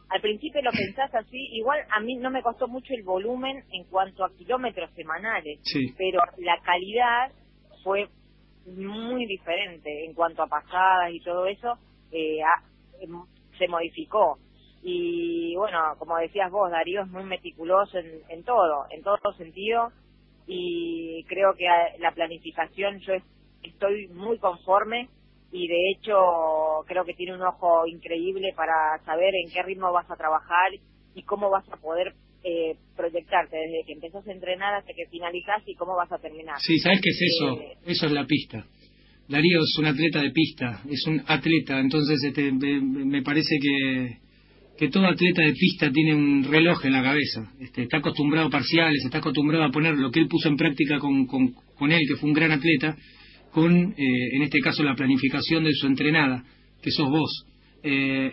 [0.08, 3.84] Al principio lo pensás así, igual a mí no me costó mucho el volumen en
[3.84, 5.94] cuanto a kilómetros semanales, Sí.
[5.96, 7.30] pero la calidad
[7.84, 8.08] fue
[8.66, 11.74] muy diferente en cuanto a pasadas y todo eso.
[12.12, 12.62] Eh, a-
[13.02, 13.22] em,
[13.56, 14.38] se modificó.
[14.82, 19.92] Y bueno, como decías vos, Darío es muy meticuloso en, en todo, en todo sentido,
[20.46, 21.66] y creo que
[21.98, 23.12] la planificación yo
[23.62, 25.08] estoy muy conforme
[25.52, 26.14] y de hecho
[26.86, 30.72] creo que tiene un ojo increíble para saber en qué ritmo vas a trabajar
[31.14, 35.62] y cómo vas a poder eh, proyectarte desde que empezás a entrenar hasta que finalizás
[35.66, 36.56] y cómo vas a terminar.
[36.60, 37.60] Sí, ¿sabes qué es eso?
[37.60, 38.64] Eh, eso es la pista.
[39.28, 44.18] Darío es un atleta de pista, es un atleta, entonces este, me, parece que,
[44.76, 47.52] que todo atleta de pista tiene un reloj en la cabeza.
[47.60, 50.98] Este, está acostumbrado a parciales, está acostumbrado a poner lo que él puso en práctica
[50.98, 52.96] con, con, con él, que fue un gran atleta,
[53.52, 56.44] con, eh, en este caso, la planificación de su entrenada,
[56.82, 57.46] que sos vos.
[57.82, 58.30] Eh,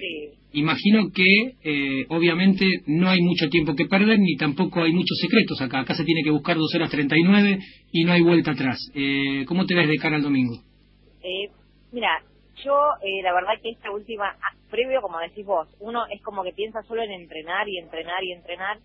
[0.53, 5.61] Imagino que, eh, obviamente, no hay mucho tiempo que perder, ni tampoco hay muchos secretos
[5.61, 5.81] acá.
[5.81, 7.59] Acá se tiene que buscar 2 horas 39
[7.91, 8.79] y no hay vuelta atrás.
[8.95, 10.55] Eh, ¿Cómo te ves de cara al domingo?
[11.21, 11.51] Eh,
[11.91, 12.23] mira,
[12.63, 14.35] yo eh, la verdad que esta última,
[14.71, 18.31] previo como decís vos, uno es como que piensa solo en entrenar y entrenar y
[18.31, 18.79] entrenar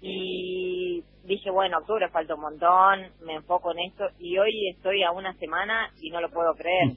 [0.00, 5.12] y dije, bueno, octubre falta un montón, me enfoco en esto y hoy estoy a
[5.12, 6.96] una semana y no lo puedo creer.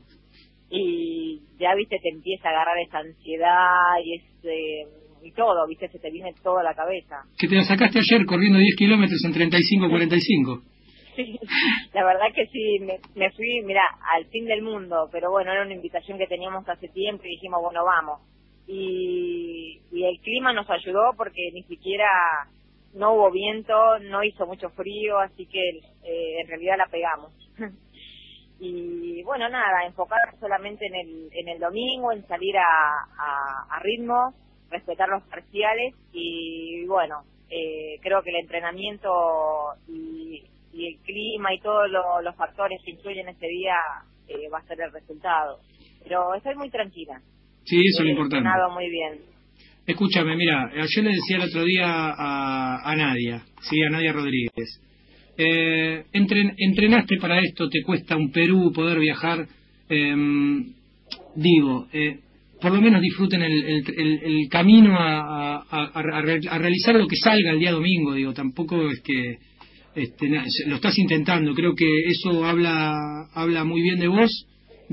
[0.70, 4.88] Y ya, viste, te empieza a agarrar esa ansiedad y ese
[5.24, 7.24] y todo, viste, se te viene todo a la cabeza.
[7.40, 10.64] Que te la sacaste ayer corriendo 10 kilómetros en 35-45.
[11.16, 11.40] Sí,
[11.94, 13.84] la verdad que sí, me, me fui, mira,
[14.16, 17.62] al fin del mundo, pero bueno, era una invitación que teníamos hace tiempo y dijimos,
[17.62, 18.20] bueno, vamos.
[18.66, 22.08] Y, y el clima nos ayudó porque ni siquiera
[22.94, 25.70] no hubo viento, no hizo mucho frío, así que
[26.04, 27.32] eh, en realidad la pegamos.
[28.60, 32.64] y bueno, nada, enfocar solamente en el, en el domingo, en salir a,
[33.18, 34.34] a, a ritmo,
[34.70, 39.10] respetar los parciales y bueno, eh, creo que el entrenamiento
[39.88, 43.76] y, y el clima y todos lo- los factores que influyen ese día
[44.28, 45.60] eh, va a ser el resultado.
[46.04, 47.22] Pero estoy muy tranquila.
[47.66, 48.50] Sí, eso es lo importante.
[48.74, 49.33] muy bien.
[49.86, 54.80] Escúchame, mira, yo le decía el otro día a, a Nadia, sí, a Nadia Rodríguez.
[55.38, 59.48] Eh, entren- entrenaste para esto, te cuesta un Perú poder viajar.
[59.90, 60.74] em,
[61.36, 62.18] digo, eh,
[62.62, 66.58] por lo menos disfruten el, el- el- el camino a, a- a- a re- a
[66.58, 68.14] realizar lo que salga el día domingo.
[68.14, 69.38] Digo, tampoco es que
[69.96, 70.30] este,
[70.68, 71.54] lo estás intentando.
[71.54, 72.94] Creo que eso habla
[73.36, 74.32] habla muy bien de vos,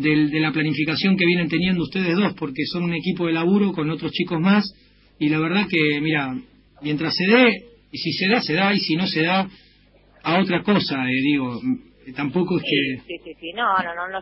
[0.00, 3.72] del- de la planificación que vienen teniendo ustedes dos, porque son un equipo de laburo
[3.72, 4.64] con otros chicos más.
[5.18, 6.34] Y la verdad que, mira,
[6.82, 7.52] mientras se dé,
[7.92, 9.48] y si se da, se da, y si no se da,
[10.22, 11.60] a otra cosa, eh, digo.
[12.16, 13.02] Tampoco es que.
[13.06, 13.52] Sí, sí, sí.
[13.52, 14.20] No, no, no, no.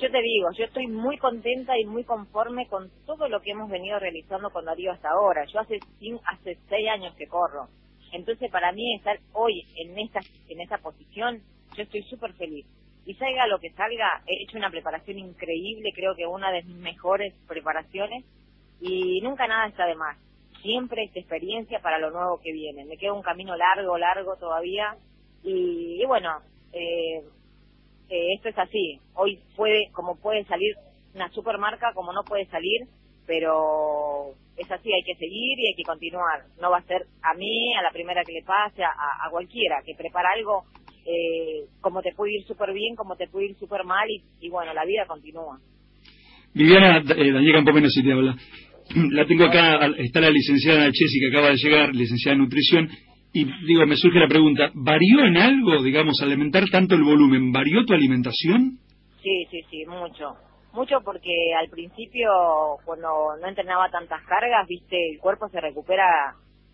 [0.00, 3.68] Yo te digo, yo estoy muy contenta y muy conforme con todo lo que hemos
[3.68, 5.44] venido realizando con Darío hasta ahora.
[5.52, 5.80] Yo hace
[6.24, 7.66] hace seis años que corro.
[8.12, 11.40] Entonces, para mí estar hoy en esta en esta posición,
[11.76, 12.64] yo estoy súper feliz.
[13.08, 16.76] Y salga lo que salga, he hecho una preparación increíble, creo que una de mis
[16.76, 18.22] mejores preparaciones.
[18.82, 20.18] Y nunca nada está de más.
[20.60, 22.84] Siempre es experiencia para lo nuevo que viene.
[22.84, 24.94] Me queda un camino largo, largo todavía.
[25.42, 26.36] Y, bueno,
[26.74, 27.22] eh,
[28.10, 29.00] eh, esto es así.
[29.14, 30.76] Hoy puede, como puede salir
[31.14, 32.82] una supermarca, como no puede salir,
[33.26, 36.44] pero es así, hay que seguir y hay que continuar.
[36.60, 39.80] No va a ser a mí, a la primera que le pase, a, a cualquiera
[39.82, 40.66] que prepara algo,
[41.08, 44.50] eh, como te puede ir súper bien, como te puede ir súper mal, y, y
[44.50, 45.58] bueno, la vida continúa.
[46.52, 48.36] Viviana, eh, Daniel Campomeno si te habla.
[49.12, 52.88] La tengo acá, está la licenciada Chesi que acaba de llegar, licenciada en nutrición,
[53.32, 57.52] y digo, me surge la pregunta, ¿varió en algo, digamos, al alimentar tanto el volumen,
[57.52, 58.78] varió tu alimentación?
[59.22, 60.34] Sí, sí, sí, mucho.
[60.72, 62.30] Mucho porque al principio,
[62.84, 66.06] cuando no entrenaba tantas cargas, viste, el cuerpo se recupera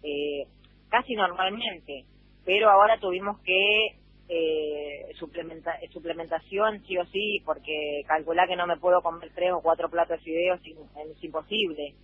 [0.02, 0.46] eh,
[0.88, 2.04] casi normalmente.
[2.44, 8.76] Pero ahora tuvimos que eh, suplementa- suplementación sí o sí, porque calcular que no me
[8.78, 11.94] puedo comer tres o cuatro platos de fideos es imposible.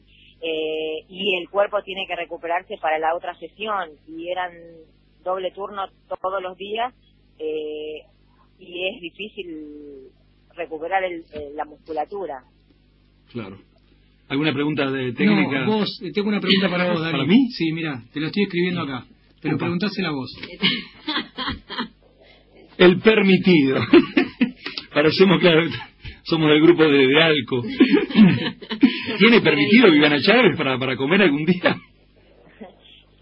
[0.42, 3.90] Eh, y el cuerpo tiene que recuperarse para la otra sesión.
[4.08, 4.52] Y eran
[5.22, 5.86] doble turno
[6.20, 6.94] todos los días.
[7.42, 8.02] eh,
[8.58, 10.08] y es difícil
[10.54, 12.44] recuperar el- eh, la musculatura.
[13.32, 13.56] Claro.
[14.28, 15.64] ¿Alguna pregunta de técnica?
[15.64, 17.12] No, vos, eh, tengo una pregunta para vos, Dani.
[17.12, 17.48] ¿Para mí?
[17.50, 19.06] Sí, mira, te lo estoy escribiendo acá.
[19.40, 20.30] Pero preguntásela a vos.
[22.78, 23.80] El permitido.
[24.94, 25.62] Parecemos, claro,
[26.24, 27.62] somos del grupo de, de Alco.
[29.18, 31.76] ¿Tiene permitido Viviana Chávez para, para comer algún día?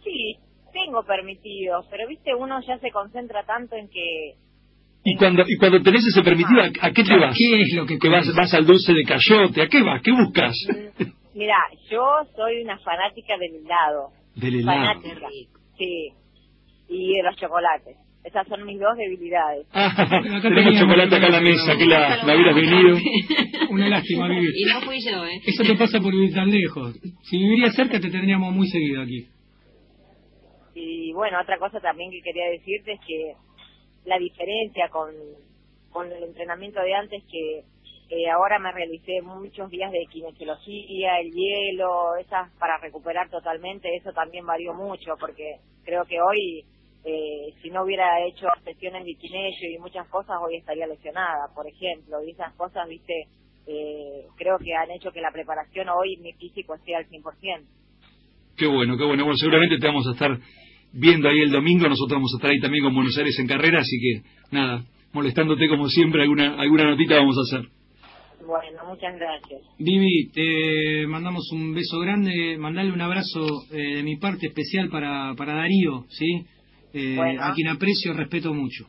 [0.04, 0.36] Sí,
[0.72, 4.34] tengo permitido, pero viste, uno ya se concentra tanto en que
[5.04, 7.36] Y cuando, y cuando tenés ese permitido, ¿a, a qué te vas?
[7.36, 9.62] ¿Qué es lo que ¿Que vas, vas al dulce de cayote?
[9.62, 10.02] ¿A qué vas?
[10.02, 10.54] ¿Qué buscas?
[11.34, 11.56] Mira,
[11.90, 14.10] yo soy una fanática del helado.
[14.34, 15.00] Del helado.
[15.00, 15.28] Fanática.
[15.76, 16.08] Sí.
[16.88, 17.96] Y de los chocolates.
[18.28, 19.66] Esas son mis dos debilidades.
[20.42, 22.98] Tenemos chocolate acá en la mesa, que la, la hubieras venido.
[23.70, 24.52] Una lástima, Vivi.
[24.54, 25.40] Y no fui yo, ¿eh?
[25.46, 26.94] Eso te pasa por vivir tan lejos.
[27.22, 29.28] Si vivirías cerca te tendríamos muy seguido aquí.
[30.74, 33.32] Y bueno, otra cosa también que quería decirte es que
[34.04, 35.08] la diferencia con,
[35.88, 37.60] con el entrenamiento de antes que
[38.10, 44.12] eh, ahora me realicé muchos días de kinesiología, el hielo, esas para recuperar totalmente, eso
[44.12, 46.64] también varió mucho porque creo que hoy
[47.08, 51.66] eh, si no hubiera hecho sesiones de kinesio y muchas cosas hoy estaría lesionada, por
[51.66, 53.14] ejemplo, y esas cosas, viste,
[53.66, 57.64] eh, creo que han hecho que la preparación hoy mi físico esté al 100%.
[58.58, 59.24] Qué bueno, qué bueno.
[59.24, 60.38] Bueno, seguramente te vamos a estar
[60.92, 61.88] viendo ahí el domingo.
[61.88, 65.66] Nosotros vamos a estar ahí también con Buenos Aires en carrera, así que nada, molestándote
[65.66, 67.70] como siempre, alguna, alguna notita vamos a hacer.
[68.46, 69.62] Bueno, muchas gracias.
[69.78, 75.34] Vivi, te mandamos un beso grande, mandale un abrazo eh, de mi parte especial para,
[75.36, 76.46] para Darío, ¿sí?
[76.92, 77.42] Eh, Bueno.
[77.42, 78.86] A quien aprecio y respeto mucho.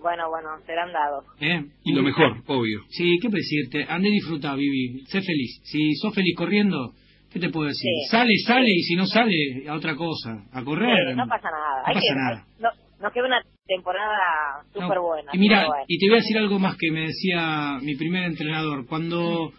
[0.00, 1.24] Bueno, bueno, serán dados.
[1.40, 1.64] ¿eh?
[1.84, 2.80] Y lo mejor, obvio.
[2.88, 3.86] Sí, ¿qué puedo decirte?
[3.88, 5.04] Ande y disfruta, Vivi.
[5.06, 5.60] Sé feliz.
[5.64, 6.92] Si sos feliz corriendo,
[7.32, 7.82] ¿qué te puedo decir?
[7.82, 8.10] Sí.
[8.10, 10.44] Sale, sale, y si no sale, a otra cosa.
[10.52, 11.10] A correr.
[11.10, 11.82] Sí, no pasa nada.
[11.82, 12.46] No Hay pasa que, nada.
[12.58, 12.68] No,
[13.00, 15.30] nos queda una temporada No, súper buena.
[15.34, 15.84] Y mira, buena.
[15.86, 18.86] y te voy a decir algo más que me decía mi primer entrenador.
[18.86, 19.52] Cuando,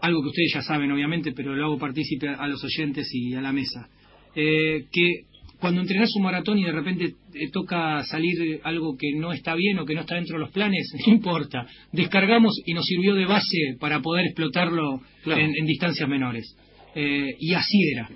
[0.00, 3.40] algo que ustedes ya saben obviamente, pero lo hago partícipe a los oyentes y a
[3.40, 3.88] la mesa,
[4.34, 5.26] eh, que
[5.60, 9.78] cuando entrenás un maratón y de repente eh, toca salir algo que no está bien
[9.78, 11.66] o que no está dentro de los planes, no importa.
[11.92, 15.40] Descargamos y nos sirvió de base para poder explotarlo Claro.
[15.40, 16.56] en, en distancias menores.
[16.94, 18.08] Eh, y así era.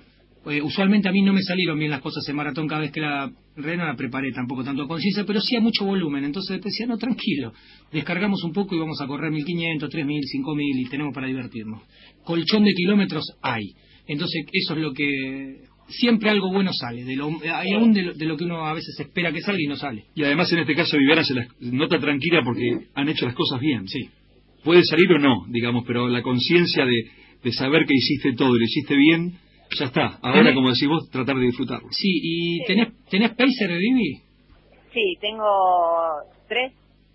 [0.49, 2.99] Eh, usualmente a mí no me salieron bien las cosas en maratón cada vez que
[3.01, 6.23] la no la preparé tampoco tanto a conciencia, pero sí a mucho volumen.
[6.23, 7.53] Entonces decía, no, tranquilo,
[7.91, 11.83] descargamos un poco y vamos a correr 1500, 3000, 5000 y tenemos para divertirnos.
[12.23, 13.73] Colchón de kilómetros hay.
[14.07, 15.63] Entonces eso es lo que...
[15.91, 18.73] Siempre algo bueno sale, de lo, hay aún de lo, de lo que uno a
[18.73, 20.05] veces espera que salga y no sale.
[20.15, 23.59] Y además en este caso Viviana se las nota tranquila porque han hecho las cosas
[23.59, 23.87] bien.
[23.87, 24.09] Sí.
[24.63, 27.03] Puede salir o no, digamos, pero la conciencia de,
[27.43, 29.33] de saber que hiciste todo y lo hiciste bien,
[29.77, 30.19] ya está.
[30.21, 31.87] Ahora, Tenés- como decís vos, tratar de disfrutarlo.
[31.91, 34.19] Sí, y tenés, tenés pacer, Vivi.
[34.93, 35.45] Sí, tengo
[36.47, 36.73] tres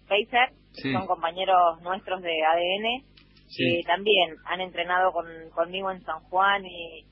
[0.09, 0.93] Pacer, Sí.
[0.93, 3.03] son compañeros nuestros de ADN,
[3.49, 3.65] Sí.
[3.65, 7.05] que también han entrenado con, conmigo en San Juan y,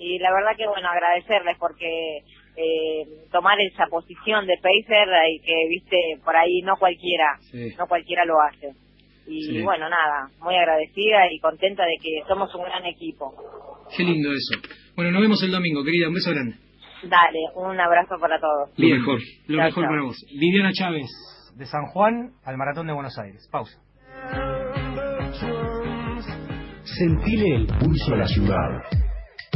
[0.00, 2.18] y la verdad que bueno, agradecerles porque
[2.56, 7.74] eh, tomar esa posición de Pacer y que, viste, por ahí no cualquiera, Sí.
[7.78, 8.70] no cualquiera lo hace.
[9.26, 9.62] Y Sí.
[9.62, 13.32] bueno, nada, muy agradecida y contenta de que somos un gran equipo.
[13.96, 14.60] Qué lindo eso.
[14.96, 16.08] Bueno, nos vemos el domingo, querida.
[16.08, 16.56] Un beso grande.
[17.04, 18.70] Dale, un abrazo para todos.
[18.76, 19.20] Lo mejor.
[19.46, 19.90] Lo Chao, mejor chao.
[19.92, 20.16] para vos.
[20.38, 21.06] Viviana Chávez,
[21.56, 23.48] de San Juan al Maratón de Buenos Aires.
[23.52, 23.78] Pausa.
[26.82, 28.82] Sentile el pulso a la ciudad.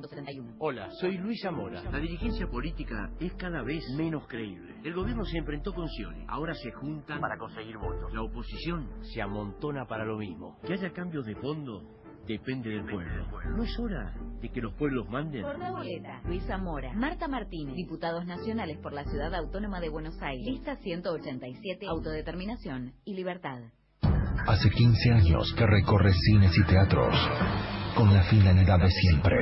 [0.00, 0.56] 26.571.
[0.58, 1.80] Hola, soy Luis Zamora.
[1.84, 4.74] La dirigencia política es cada vez menos creíble.
[4.82, 6.24] El gobierno se enfrentó con Scioli.
[6.26, 8.12] Ahora se juntan para conseguir votos.
[8.12, 10.58] La oposición se amontona para lo mismo.
[10.66, 11.82] Que haya cambios de fondo
[12.26, 13.26] depende del pueblo.
[13.56, 15.42] ¿No es hora de que los pueblos manden?
[15.42, 20.20] Por la boleta, Luis Zamora, Marta Martínez, diputados nacionales por la Ciudad Autónoma de Buenos
[20.20, 20.44] Aires.
[20.44, 23.60] Lista 187, Autodeterminación y Libertad.
[24.46, 27.14] Hace 15 años que recorre cines y teatros
[27.94, 29.36] con la finalidad de siempre.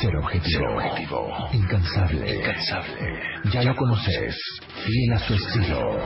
[0.00, 1.32] Ser objetivo.
[1.52, 2.36] Incansable.
[2.36, 3.20] Incansable.
[3.52, 4.36] Ya lo conoces.
[4.84, 5.98] Fiel a su estilo.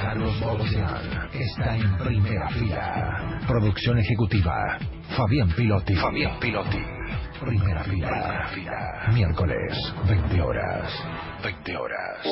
[0.00, 3.40] Carlos Bautián está en primera fila.
[3.46, 4.78] Producción ejecutiva.
[5.16, 5.94] Fabián Pilotti.
[5.96, 6.82] Fabián Pilotti.
[7.40, 8.08] Primera fila.
[8.08, 9.12] Primera fila.
[9.12, 10.92] Miércoles, 20 horas.
[11.44, 12.26] 20 horas.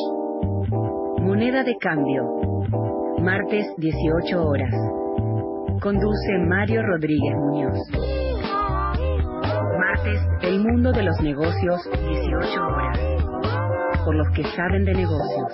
[1.21, 2.94] Moneda de cambio.
[3.25, 4.71] Martes 18 horas.
[5.81, 7.79] Conduce Mario Rodríguez Muñoz.
[9.79, 12.99] Martes, el mundo de los negocios, 18 horas.
[14.05, 15.53] Por los que saben de negocios.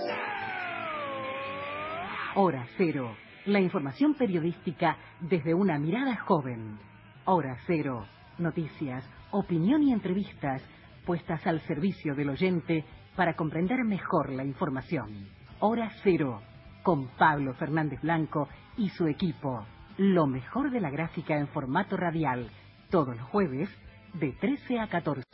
[2.34, 3.14] Hora Cero.
[3.46, 6.76] La información periodística desde una mirada joven.
[7.24, 8.04] Hora Cero.
[8.38, 10.60] Noticias, opinión y entrevistas
[11.06, 15.28] puestas al servicio del oyente para comprender mejor la información.
[15.60, 16.40] Hora Cero,
[16.83, 19.64] con Pablo Fernández Blanco y su equipo.
[19.97, 22.51] Lo mejor de la gráfica en formato radial,
[22.91, 23.68] todos los jueves,
[24.14, 25.24] de 13 a 14.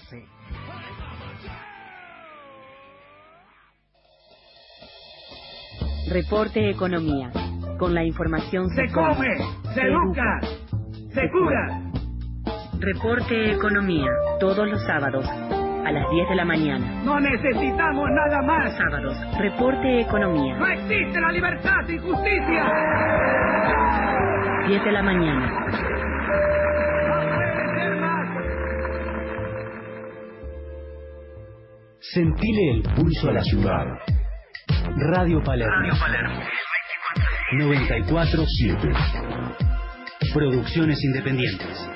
[6.10, 7.30] Reporte Economía.
[7.78, 9.36] Con la información Se come,
[9.74, 10.40] se educa,
[11.10, 11.82] se cura.
[12.78, 14.10] Reporte Economía.
[14.38, 15.26] Todos los sábados.
[15.86, 16.84] A las 10 de la mañana.
[17.04, 18.76] No necesitamos nada más.
[18.76, 19.16] Sábados.
[19.38, 20.56] Reporte Economía.
[20.56, 22.64] No existe la libertad sin justicia.
[24.66, 25.66] 10 de la mañana.
[32.00, 33.86] Sentile el pulso a la ciudad.
[35.12, 35.86] Radio Palermo.
[37.52, 38.88] 947.
[40.34, 41.95] Producciones independientes.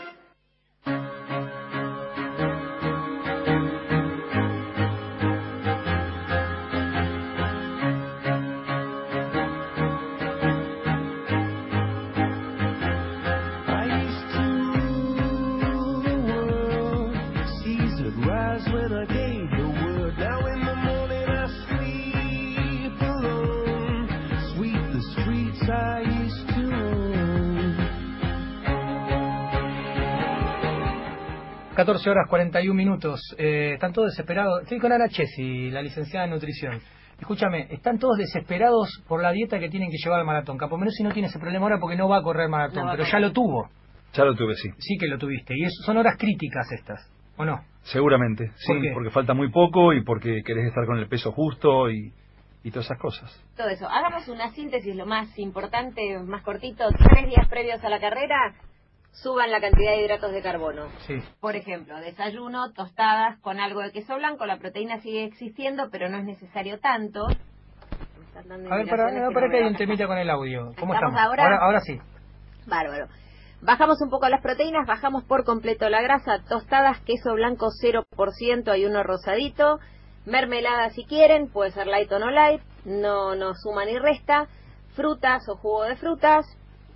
[32.00, 33.20] 14 horas 41 minutos.
[33.36, 34.62] Eh, están todos desesperados.
[34.62, 36.80] Estoy con Ana Chesi, la licenciada en nutrición.
[37.18, 40.56] Escúchame, están todos desesperados por la dieta que tienen que llevar al maratón.
[40.56, 43.20] Capomerosi no tiene ese problema ahora porque no va a correr maratón, No pero ya
[43.20, 43.68] lo tuvo.
[44.14, 44.70] Ya lo tuve, sí.
[44.78, 45.54] Sí que lo tuviste.
[45.54, 47.60] Y eso son horas críticas estas, ¿o no?
[47.82, 52.14] Seguramente, sí, porque falta muy poco y porque querés estar con el peso justo y,
[52.64, 53.44] y todas esas cosas.
[53.56, 53.86] Todo eso.
[53.86, 56.84] Hagamos una síntesis lo más importante, más cortito.
[57.10, 58.54] Tres días previos a la carrera,
[59.12, 60.88] suban la cantidad de hidratos de carbono.
[61.06, 61.14] Sí.
[61.40, 64.46] Por ejemplo, desayuno, tostadas con algo de queso blanco.
[64.46, 67.26] La proteína sigue existiendo, pero no es necesario tanto.
[67.26, 70.18] Me están dando A ver, para, no, que para no que hay un temita con
[70.18, 70.72] el audio.
[70.78, 71.20] ¿Cómo ¿Estamos estamos?
[71.20, 71.58] ahora?
[71.60, 71.80] ahora?
[71.80, 71.98] sí.
[72.66, 73.08] Bárbaro.
[73.62, 78.86] Bajamos un poco las proteínas, bajamos por completo la grasa, tostadas, queso blanco 0%, hay
[78.86, 79.78] uno rosadito,
[80.24, 84.48] mermelada si quieren, puede ser light o no light, no, no suma ni resta,
[84.96, 86.46] frutas o jugo de frutas,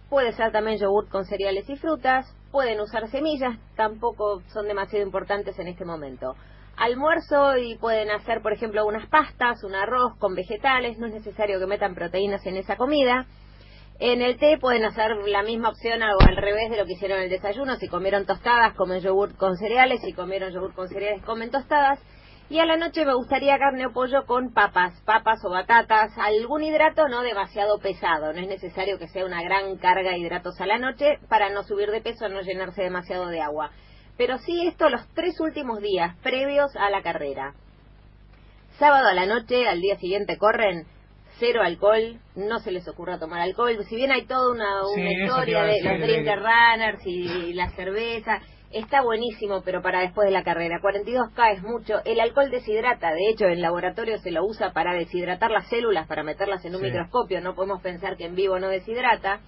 [0.08, 5.58] puede ser también yogur con cereales y frutas, pueden usar semillas, tampoco son demasiado importantes
[5.58, 6.34] en este momento.
[6.76, 11.58] Almuerzo y pueden hacer, por ejemplo, unas pastas, un arroz con vegetales, no es necesario
[11.58, 13.26] que metan proteínas en esa comida.
[14.00, 17.18] En el té pueden hacer la misma opción o al revés de lo que hicieron
[17.18, 17.76] en el desayuno.
[17.76, 20.00] Si comieron tostadas, comen yogur con cereales.
[20.02, 22.00] Si comieron yogur con cereales, comen tostadas.
[22.50, 26.62] Y a la noche me gustaría carne o pollo con papas, papas o batatas, algún
[26.62, 28.34] hidrato no demasiado pesado.
[28.34, 31.62] No es necesario que sea una gran carga de hidratos a la noche para no
[31.62, 33.70] subir de peso, no llenarse demasiado de agua.
[34.18, 37.54] Pero sí esto los tres últimos días previos a la carrera.
[38.78, 40.86] Sábado a la noche, al día siguiente corren,
[41.38, 43.76] cero alcohol, no se les ocurra tomar alcohol.
[43.88, 48.40] Si bien hay toda una, historia de los drinker runners y la cerveza,
[48.74, 50.80] está buenísimo, pero para después de la carrera.
[50.80, 52.00] 42K es mucho.
[52.04, 56.22] El alcohol deshidrata, de hecho, en laboratorio se lo usa para deshidratar las células, para
[56.22, 56.86] meterlas en un Sí.
[56.86, 57.40] microscopio.
[57.40, 59.40] No podemos pensar que en vivo no deshidrata.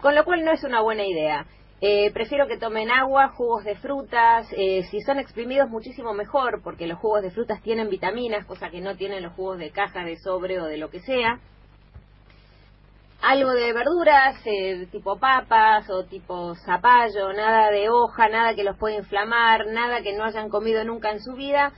[0.00, 1.46] Con lo cual no es una buena idea.
[1.80, 6.88] Eh, prefiero que tomen agua, jugos de frutas, eh, si son exprimidos muchísimo mejor, porque
[6.88, 10.16] los jugos de frutas tienen vitaminas, cosa que no tienen los jugos de caja, de
[10.16, 11.38] sobre o de lo que sea.
[13.20, 18.76] Algo de verduras, eh, tipo papas o tipo zapallo, nada de hoja, nada que los
[18.78, 21.72] pueda inflamar, nada que no hayan comido nunca en su vida.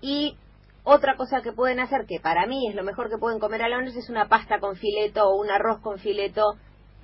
[0.00, 0.36] Y
[0.84, 3.68] otra cosa que pueden hacer, que para mí es lo mejor que pueden comer a
[3.68, 6.54] la es una pasta con fileto o un arroz con fileto,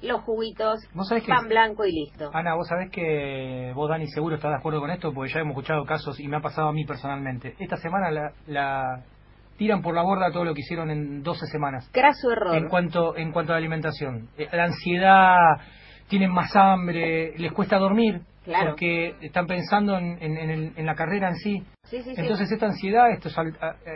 [0.03, 2.31] los juguitos, ¿Vos sabés que- pan blanco y listo.
[2.33, 5.53] Ana, vos sabés que vos, Dani, seguro estás de acuerdo con esto, porque ya hemos
[5.53, 7.55] escuchado casos y me ha pasado a mí personalmente.
[7.61, 9.05] Esta semana la, la
[9.63, 11.89] tiran por la borda todo lo que hicieron en 12 semanas.
[11.93, 12.57] Graso error.
[12.57, 14.29] En cuanto, en cuanto a la alimentación.
[14.37, 15.37] Eh, La ansiedad,
[16.09, 18.21] tienen más hambre, les cuesta dormir.
[18.45, 18.71] Claro.
[18.71, 21.63] Porque están pensando en, en- en el- en la carrera en sí.
[21.85, 22.21] Sí, sí, sí.
[22.21, 23.51] Entonces esta ansiedad, estas eh,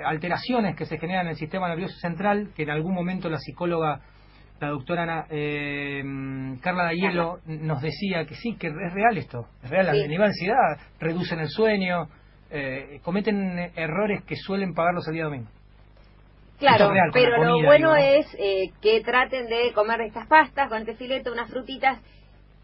[0.05, 4.01] alteraciones que se generan en el sistema nervioso central, que en algún momento la psicóloga,
[4.61, 6.01] la doctora Ana, eh,
[6.63, 10.27] Carla Dayelo nos decía que sí, que es real esto, es real, el nivel de
[10.27, 12.07] ansiedad, reducen el sueño,
[12.51, 15.49] eh, cometen errores que suelen pagarlos el día domingo.
[16.59, 20.95] Claro, real, pero lo bueno es eh, que traten de comer estas pastas con este
[20.95, 22.01] filete, unas frutitas.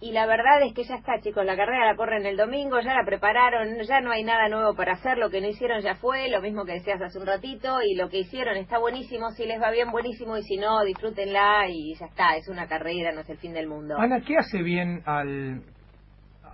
[0.01, 2.93] Y la verdad es que ya está, chicos, la carrera la corren el domingo, ya
[2.93, 6.29] la prepararon, ya no hay nada nuevo para hacer, lo que no hicieron ya fue,
[6.29, 9.63] lo mismo que decías hace un ratito, y lo que hicieron está buenísimo, si les
[9.63, 13.31] va bien, buenísimo, y si no, disfrútenla y ya está, es una carrera, no es
[13.31, 13.95] el fin del mundo.
[13.97, 15.63] Ana, ¿qué hace bien al,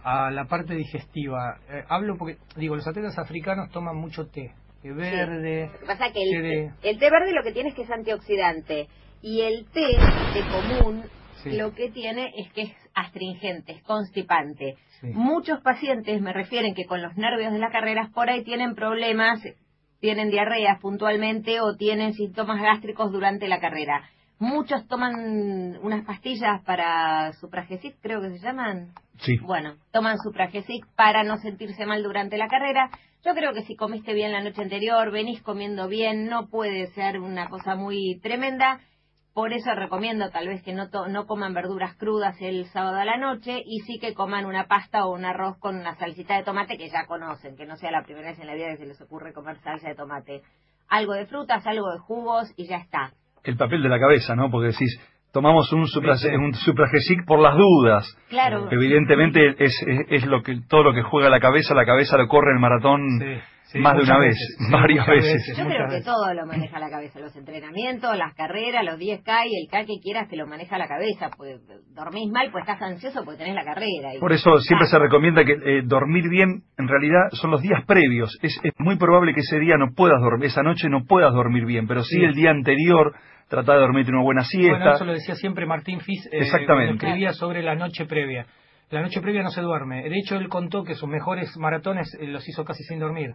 [0.04, 1.58] a la parte digestiva.
[1.68, 4.52] Eh, hablo porque, digo, los atletas africanos toman mucho té,
[4.82, 5.70] té verde.
[5.72, 7.90] Lo que pasa que el, de- el té verde lo que tiene es que es
[7.90, 8.88] antioxidante
[9.22, 11.04] y el té de común
[11.42, 11.56] Sí.
[11.56, 14.74] lo que tiene es que es astringente, es constipante.
[15.00, 15.06] Sí.
[15.14, 19.40] Muchos pacientes me refieren que con los nervios de las carreras por ahí tienen problemas,
[20.00, 24.02] tienen diarreas puntualmente o tienen síntomas gástricos durante la carrera.
[24.40, 28.92] Muchos toman unas pastillas para supragesic, creo que se llaman.
[29.20, 29.36] Sí.
[29.38, 32.90] Bueno, toman supragesic para no sentirse mal durante la carrera.
[33.24, 37.18] Yo creo que si comiste bien la noche anterior, venís comiendo bien, no puede ser
[37.20, 38.80] una cosa muy tremenda.
[39.34, 43.04] Por eso recomiendo tal vez que no, to- no coman verduras crudas el sábado a
[43.04, 46.42] la noche y sí que coman una pasta o un arroz con una salsita de
[46.44, 48.86] tomate que ya conocen, que no sea la primera vez en la vida que se
[48.86, 50.42] les ocurre comer salsa de tomate.
[50.88, 53.12] Algo de frutas, algo de jugos y ya está.
[53.44, 54.50] El papel de la cabeza, ¿no?
[54.50, 54.98] Porque decís,
[55.38, 56.52] tomamos un, supra, un
[57.24, 58.18] por las dudas.
[58.28, 58.66] Claro.
[58.72, 62.26] Evidentemente es, es, es lo que todo lo que juega la cabeza, la cabeza lo
[62.26, 63.40] corre el maratón sí,
[63.74, 65.32] más de una vez, veces, varias veces.
[65.34, 65.56] veces.
[65.58, 69.62] Yo creo que todo lo maneja la cabeza, los entrenamientos, las carreras, los 10K y
[69.64, 71.30] el K que quieras te lo maneja la cabeza.
[71.36, 71.60] Pues
[71.94, 74.14] dormís mal, pues estás ansioso porque tenés la carrera.
[74.14, 77.84] y- Por eso siempre se recomienda que eh, dormir bien, en realidad, son los días
[77.86, 78.38] previos.
[78.42, 81.64] Es, es muy probable que ese día no puedas dormir, esa noche no puedas dormir
[81.66, 82.24] bien, pero sí, Sí.
[82.24, 83.14] el día anterior
[83.48, 84.76] trata de dormirte una buena siesta.
[84.78, 86.94] Bueno, eso lo decía siempre Martín Fis eh, Exactamente.
[87.06, 88.46] escribía sobre la noche previa.
[88.90, 90.08] La noche previa no se duerme.
[90.08, 93.32] De hecho, él contó que sus mejores maratones eh, los hizo casi sin dormir.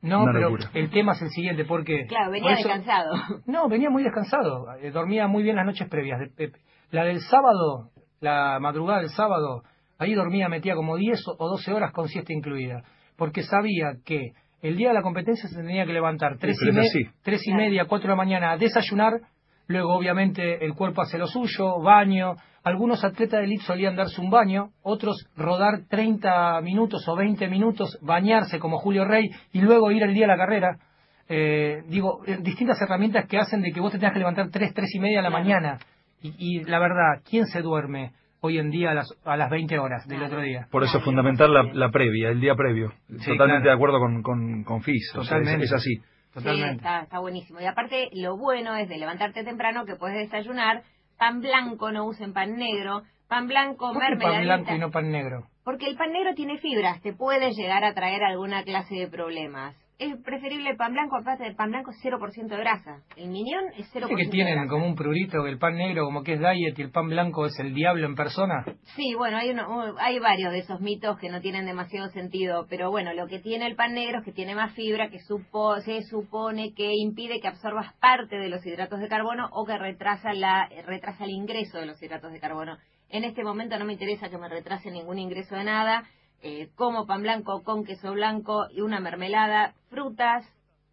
[0.00, 0.70] No, Una pero locura.
[0.74, 2.06] el tema es el siguiente, porque...
[2.06, 3.12] Claro, venía por eso- descansado.
[3.46, 4.66] No, venía muy descansado.
[4.80, 6.18] eh, dormía muy bien las noches previas.
[6.36, 6.52] De-
[6.90, 9.62] La del sábado, la madrugada del sábado,
[9.98, 12.82] ahí dormía, metía como 10 o 12 horas con siesta incluida.
[13.16, 14.32] Porque sabía que
[14.62, 17.16] el día de la competencia se tenía que levantar tres, pero y, es me- así.
[17.22, 19.12] tres y media, 4 de la mañana a desayunar.
[19.68, 22.34] Luego, obviamente, el cuerpo hace lo suyo, baño.
[22.64, 27.98] Algunos atletas de elite solían darse un baño, otros rodar 30 minutos o 20 minutos,
[28.02, 30.78] bañarse como Julio Rey y luego ir el día a la carrera
[31.30, 34.72] eh, digo, eh, distintas herramientas que hacen de que vos te tengas que levantar tres,
[34.72, 35.78] tres y media de la mañana.
[36.22, 39.78] Y, y la verdad, ¿quién se duerme hoy en día a las, a las 20
[39.78, 40.66] horas del otro día?
[40.70, 42.92] Por eso es fundamental la, la previa, el día previo.
[43.08, 43.62] Sí, Totalmente claro.
[43.64, 45.10] de acuerdo con, con, con Fis.
[45.16, 45.64] o sea, es- Totalmente.
[45.66, 45.98] es, así.
[46.40, 47.60] Sí, está, está buenísimo.
[47.60, 50.82] Y aparte, lo bueno es de levantarte temprano que puedes desayunar
[51.18, 53.02] pan blanco, no usen pan negro.
[53.28, 54.42] Pan blanco, ¿Por qué pan mermeladita.
[54.44, 55.46] blanco y no pan negro?
[55.64, 59.76] Porque el pan negro tiene fibras, te puede llegar a traer alguna clase de problemas.
[59.98, 63.02] Es preferible el pan blanco, aparte del pan blanco es 0% de grasa.
[63.16, 64.68] El minión es 0% ¿Viste que de tienen grasa.
[64.68, 67.58] como un prurito el pan negro como que es diet y el pan blanco es
[67.58, 68.64] el diablo en persona?
[68.94, 72.92] Sí, bueno, hay, uno, hay varios de esos mitos que no tienen demasiado sentido, pero
[72.92, 76.02] bueno, lo que tiene el pan negro es que tiene más fibra, que supo, se
[76.02, 80.68] supone que impide que absorbas parte de los hidratos de carbono o que retrasa, la,
[80.86, 82.78] retrasa el ingreso de los hidratos de carbono.
[83.10, 86.04] En este momento no me interesa que me retrase ningún ingreso de nada,
[86.42, 90.46] eh, como pan blanco con queso blanco y una mermelada, frutas,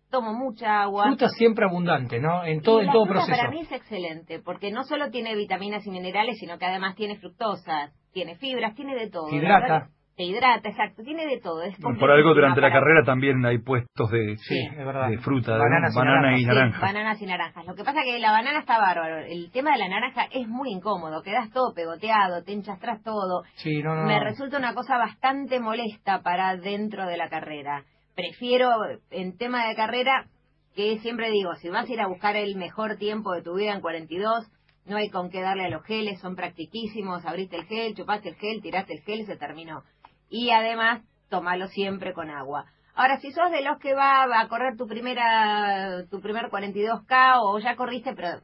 [0.09, 1.05] tomo mucha agua.
[1.05, 2.43] Fruta siempre abundante, ¿no?
[2.45, 3.37] En todo, Y en todo fruta proceso.
[3.37, 7.17] Para mí es excelente, porque no solo tiene vitaminas y minerales, sino que además tiene
[7.17, 9.29] fructosa, tiene fibras, tiene de todo.
[9.29, 9.89] Hidrata.
[10.15, 11.61] Te hidrata, exacto, tiene de todo.
[11.63, 15.09] Es Por algo durante la carrera también hay puestos de, Sí, es verdad.
[15.09, 16.79] de fruta, de Bananas y banana y Sí, naranja.
[16.79, 17.65] bananas y naranjas.
[17.65, 19.17] Lo que pasa que la banana está bárbaro.
[19.25, 21.21] El tema de la naranja es muy incómodo.
[21.21, 23.43] Quedas todo pegoteado, te hinchas tras todo.
[23.55, 24.05] Sí, no, no.
[24.05, 27.83] Me resulta una cosa bastante molesta para dentro de la carrera.
[28.15, 28.69] Prefiero,
[29.11, 30.27] en tema de carrera,
[30.75, 33.73] que siempre digo, si vas a ir a buscar el mejor tiempo de tu vida
[33.73, 34.49] en 42,
[34.85, 38.35] no hay con qué darle a los geles, son practiquísimos, abriste el gel, chupaste el
[38.35, 39.83] gel, tiraste el gel y se terminó.
[40.29, 42.65] Y además, tomalo siempre con agua.
[42.95, 47.59] Ahora, si sos de los que va a correr tu primera, tu primer 42K o
[47.59, 48.39] ya corriste, pero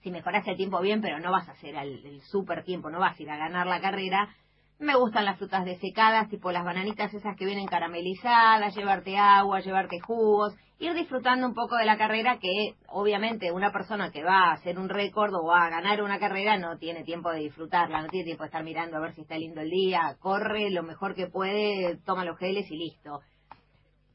[0.00, 3.00] si mejoras el tiempo bien, pero no vas a hacer el, el super tiempo, no
[3.00, 4.34] vas a ir a ganar la carrera.
[4.78, 10.00] Me gustan las frutas desecadas, tipo las bananitas esas que vienen caramelizadas, llevarte agua, llevarte
[10.00, 14.52] jugos, ir disfrutando un poco de la carrera que obviamente una persona que va a
[14.52, 18.08] hacer un récord o va a ganar una carrera no tiene tiempo de disfrutarla, no
[18.08, 21.14] tiene tiempo de estar mirando a ver si está lindo el día, corre lo mejor
[21.14, 23.20] que puede, toma los geles y listo.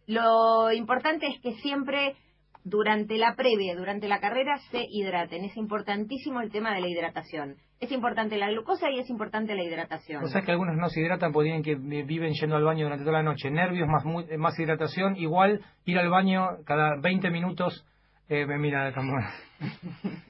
[0.06, 2.16] Lo importante es que siempre
[2.64, 5.46] durante la previa, durante la carrera, se hidraten.
[5.46, 7.56] Es importantísimo el tema de la hidratación.
[7.80, 10.24] Es importante la glucosa y es importante la hidratación.
[10.24, 12.86] O sea que algunos no se hidratan porque tienen que eh, viven yendo al baño
[12.86, 13.50] durante toda la noche.
[13.50, 14.04] Nervios más
[14.38, 15.16] más hidratación.
[15.16, 17.86] Igual ir al baño cada 20 minutos.
[18.28, 18.94] Eh, me mira de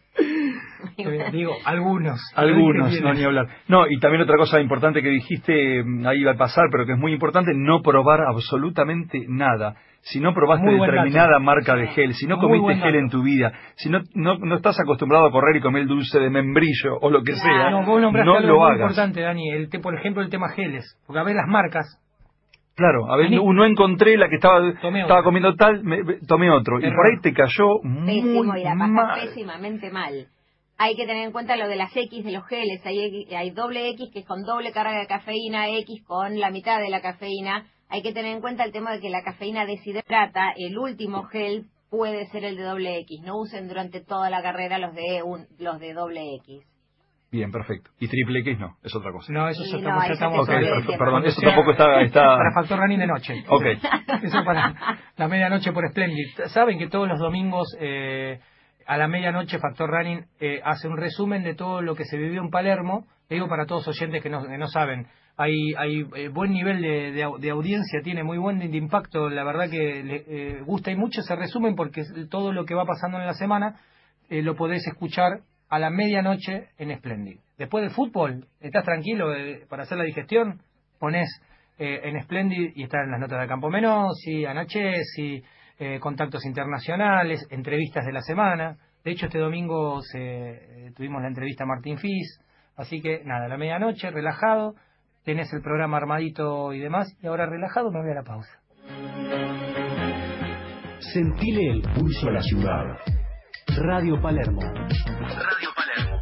[1.31, 2.19] digo, algunos.
[2.35, 3.47] Algunos, no ni hablar.
[3.67, 6.93] No, y también otra cosa importante que dijiste, mm, ahí va a pasar, pero que
[6.93, 9.75] es muy importante, no probar absolutamente nada.
[10.01, 11.39] Si no probaste Muy determinada dato.
[11.41, 12.97] marca de gel, si no Muy comiste gel dato.
[13.03, 16.19] en tu vida, si no, no, no estás acostumbrado a correr y comer el dulce
[16.19, 18.79] de membrillo o lo que sea, No, vos nombraste no algo lo muy hagas.
[18.79, 19.49] importante, Dani.
[19.51, 20.97] El te- por ejemplo, el tema geles.
[21.05, 21.85] Porque a ver las marcas.
[22.77, 26.49] Claro, a ver, no, no encontré la que estaba, estaba comiendo tal, me- me- tomé
[26.49, 26.79] otro.
[26.79, 29.19] Y por ahí te cayó Pésimo muy y la mal.
[29.19, 30.27] pésimamente mal.
[30.81, 32.81] Hay que tener en cuenta lo de las X de los geles.
[32.85, 36.79] Hay, hay doble X que es con doble carga de cafeína, X con la mitad
[36.79, 37.67] de la cafeína.
[37.89, 40.53] Hay que tener en cuenta el tema de que la cafeína deshidrata.
[40.55, 43.19] El último gel puede ser el de doble X.
[43.25, 46.63] No usen durante toda la carrera los de un, los de doble X.
[47.29, 47.91] Bien, perfecto.
[47.99, 49.33] Y triple X no, es otra cosa.
[49.33, 52.01] No, eso Sí, ya no, estamos, perdón, eso tampoco está...
[52.03, 52.21] está...
[52.37, 53.43] Para factor running de noche.
[53.49, 53.65] Ok.
[54.23, 56.25] Eso para la medianoche por Splendid.
[56.47, 58.39] Saben que todos los domingos eh,
[58.89, 62.41] a la medianoche Factor Running eh, hace un resumen de todo lo que se vivió
[62.41, 63.05] en Palermo.
[63.29, 65.05] Le digo para todos oyentes que no, no saben.
[65.37, 69.29] Hay, hay eh, buen nivel de, de au- de audiencia, tiene muy buen impacto.
[69.29, 72.83] La verdad que le eh, gusta y mucho ese resumen porque todo lo que va
[72.85, 73.75] pasando en la semana
[74.27, 77.37] eh, lo podés escuchar a la medianoche en Splendid.
[77.59, 80.61] Después del fútbol, estás tranquilo eh, para hacer la digestión,
[80.99, 81.29] pones
[81.77, 85.43] eh, en Splendid y están las notas de Campo Menossi, Anachesi,
[85.79, 88.77] eh, contactos internacionales, entrevistas de la semana.
[89.03, 92.41] De hecho, este domingo se, eh, tuvimos la entrevista a Martín Fis,
[92.75, 94.75] así que nada, a la medianoche, relajado,
[95.23, 98.59] tenés el programa armadito y demás, y ahora relajado me voy a la pausa.
[100.99, 102.97] Sentile el pulso a la ciudad.
[103.77, 104.61] Radio Palermo.
[104.61, 106.21] Radio Palermo.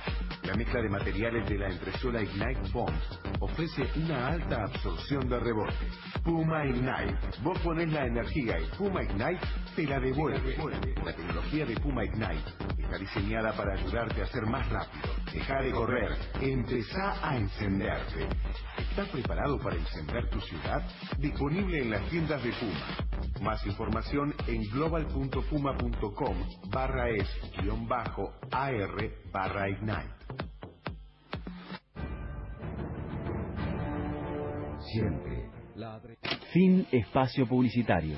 [0.43, 2.96] La mezcla de materiales de la impresora Ignite Foam
[3.41, 5.76] ofrece una alta absorción de rebote.
[6.24, 7.18] Puma Ignite.
[7.43, 9.41] Vos ponés la energía y Puma Ignite
[9.76, 10.56] te la devuelve.
[11.04, 15.14] La tecnología de Puma Ignite está diseñada para ayudarte a ser más rápido.
[15.34, 16.18] Deja de correr.
[16.39, 18.30] Empezá a encenderte.
[18.78, 20.82] ¿Estás preparado para encender tu ciudad?
[21.17, 23.41] Disponible en las tiendas de Puma.
[23.41, 26.36] Más información en global.puma.com
[26.69, 27.28] barra es
[27.61, 30.15] guion bajo AR barra Ignite.
[34.91, 35.49] Siempre.
[36.53, 38.17] Fin espacio publicitario.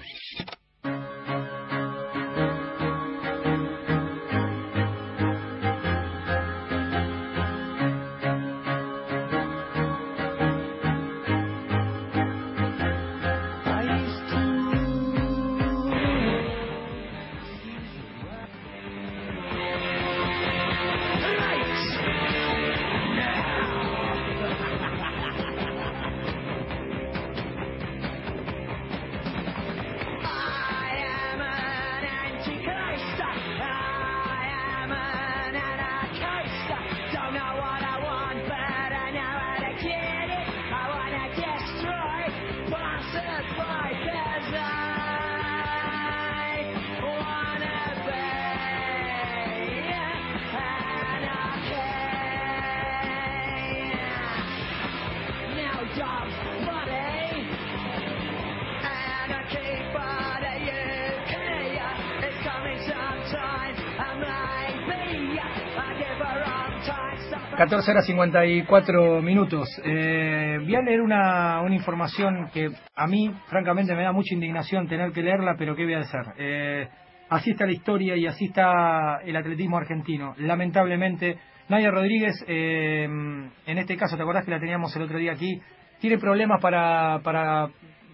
[67.68, 69.68] 14 horas 54 minutos.
[69.84, 74.88] Eh, voy a leer una, una información que a mí, francamente, me da mucha indignación
[74.88, 76.22] tener que leerla, pero ¿qué voy a hacer?
[76.38, 76.88] Eh,
[77.28, 80.34] así está la historia y así está el atletismo argentino.
[80.38, 85.34] Lamentablemente, Nadia Rodríguez, eh, en este caso, ¿te acordás que la teníamos el otro día
[85.34, 85.61] aquí?
[85.99, 87.68] Tiene problemas para, para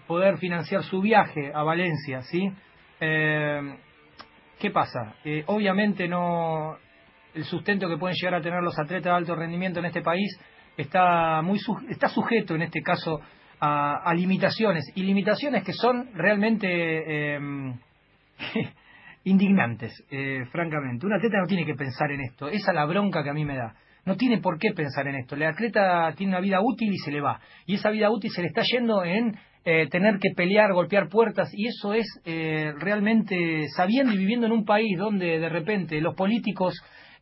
[0.08, 2.52] poder financiar su viaje a Valencia, ¿sí?
[2.98, 5.14] ¿qué pasa?
[5.46, 6.76] Obviamente no
[7.34, 10.38] el sustento que pueden llegar a tener los atletas de alto rendimiento en este país
[10.76, 11.58] está muy
[11.88, 13.20] está sujeto en este caso
[13.60, 17.38] a, a limitaciones y limitaciones que son realmente eh,
[19.24, 21.06] indignantes, eh, francamente.
[21.06, 23.44] Un atleta no tiene que pensar en esto, esa es la bronca que a mí
[23.44, 23.74] me da.
[24.04, 25.34] No tiene por qué pensar en esto.
[25.34, 27.40] El atleta tiene una vida útil y se le va.
[27.64, 31.48] Y esa vida útil se le está yendo en eh, tener que pelear, golpear puertas.
[31.54, 36.14] Y eso es eh, realmente sabiendo y viviendo en un país donde de repente los
[36.14, 36.74] políticos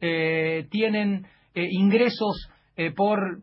[0.02, 1.24] eh, tienen
[1.54, 3.38] eh, ingresos eh, por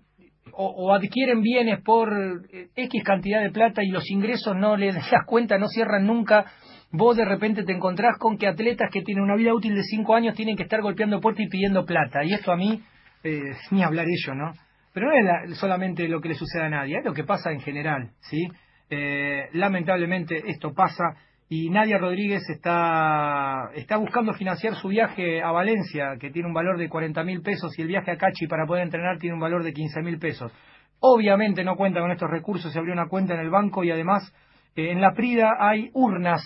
[0.51, 2.09] o, adquieren bienes por
[2.51, 6.45] eh, X cantidad de plata y los ingresos no les das cuenta, no cierran nunca,
[6.91, 10.13] vos de repente te encontrás con que atletas que tienen una vida útil de 5
[10.15, 12.23] años tienen que estar golpeando puertas y pidiendo plata.
[12.25, 12.81] Y esto a mí,
[13.23, 13.39] eh,
[13.71, 14.51] ni hablar ello, ¿no?
[14.93, 17.51] Pero no es la- solamente lo que le sucede a nadie, es lo que pasa
[17.51, 18.47] en general, ¿sí?
[18.89, 21.03] Eh, lamentablemente esto pasa
[21.51, 26.77] y Nadia Rodríguez está, está buscando financiar su viaje a Valencia, que tiene un valor
[26.77, 29.63] de 40 mil pesos, y el viaje a Cachi para poder entrenar tiene un valor
[29.63, 30.51] de 15 mil pesos.
[30.99, 34.31] Obviamente no cuenta con estos recursos, se abrió una cuenta en el banco y además
[34.75, 36.43] eh, en la Prida hay urnas,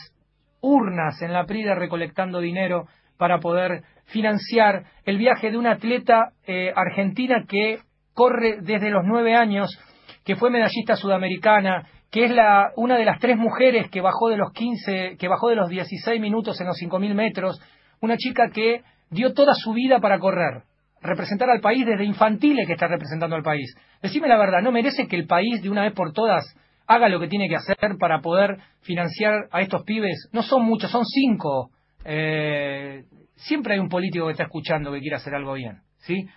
[0.62, 2.86] urnas en la Prida recolectando dinero
[3.18, 7.80] para poder financiar el viaje de una atleta eh, argentina que
[8.14, 9.70] corre desde los nueve años,
[10.24, 11.84] que fue medallista sudamericana,
[12.14, 15.49] que es la, una de las tres mujeres que bajó de los 15, que bajó
[15.49, 17.59] de los 16 minutos en los 5.000 metros,
[18.01, 20.61] una chica que dio toda su vida para correr,
[21.01, 23.76] representar al país desde infantiles que está representando al país.
[23.99, 26.45] Decime la verdad, ¿no merece que el país de una vez por todas
[26.86, 30.30] haga lo que tiene que hacer para poder financiar a estos pibes?
[30.34, 31.72] No son muchos, son cinco.
[32.05, 33.05] Eh,
[33.38, 36.28] siempre hay un político que está escuchando que quiere hacer algo bien, ¿sí?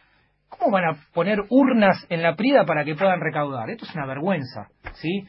[0.48, 3.68] ¿Cómo van a poner urnas en la Prida para que puedan recaudar?
[3.68, 5.26] Esto es una vergüenza, ¿sí?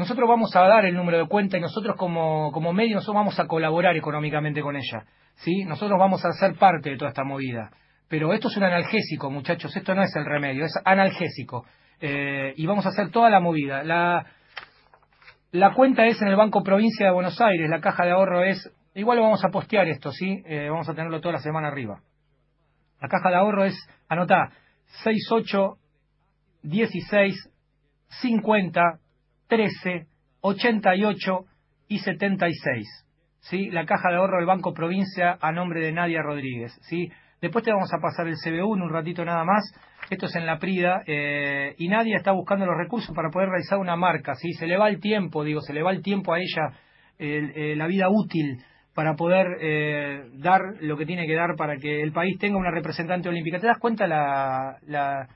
[0.00, 3.38] Nosotros vamos a dar el número de cuenta y nosotros como, como medio nosotros vamos
[3.38, 5.66] a colaborar económicamente con ella, ¿sí?
[5.66, 7.70] Nosotros vamos a ser parte de toda esta movida.
[8.08, 11.66] Pero esto es un analgésico, muchachos, esto no es el remedio, es analgésico.
[12.00, 13.84] Eh, y vamos a hacer toda la movida.
[13.84, 14.24] La,
[15.52, 18.72] la cuenta es en el Banco Provincia de Buenos Aires, la caja de ahorro es,
[18.94, 20.42] igual lo vamos a postear esto, ¿sí?
[20.46, 22.00] Eh, vamos a tenerlo toda la semana arriba.
[23.02, 23.76] La caja de ahorro es,
[24.08, 24.48] anotá,
[25.04, 25.76] 68
[26.62, 27.50] 16
[28.22, 28.99] 50
[29.50, 30.06] 13
[30.40, 31.44] 88
[31.88, 32.86] y 76.
[33.40, 33.70] ¿Sí?
[33.70, 36.72] La caja de ahorro del Banco Provincia a nombre de Nadia Rodríguez.
[36.88, 37.10] ¿sí?
[37.42, 39.62] Después te vamos a pasar el CBU en un ratito nada más.
[40.10, 41.02] Esto es en la Prida.
[41.06, 44.34] eh, y Nadia está buscando los recursos para poder realizar una marca.
[44.36, 44.52] ¿sí?
[44.54, 46.76] Se le va el tiempo, digo, se le va el tiempo a ella,
[47.18, 48.58] el- eh, la vida útil
[48.94, 52.70] para poder eh, dar lo que tiene que dar para que el país tenga una
[52.70, 53.58] representante olímpica.
[53.58, 55.28] ¿Te das cuenta la, la...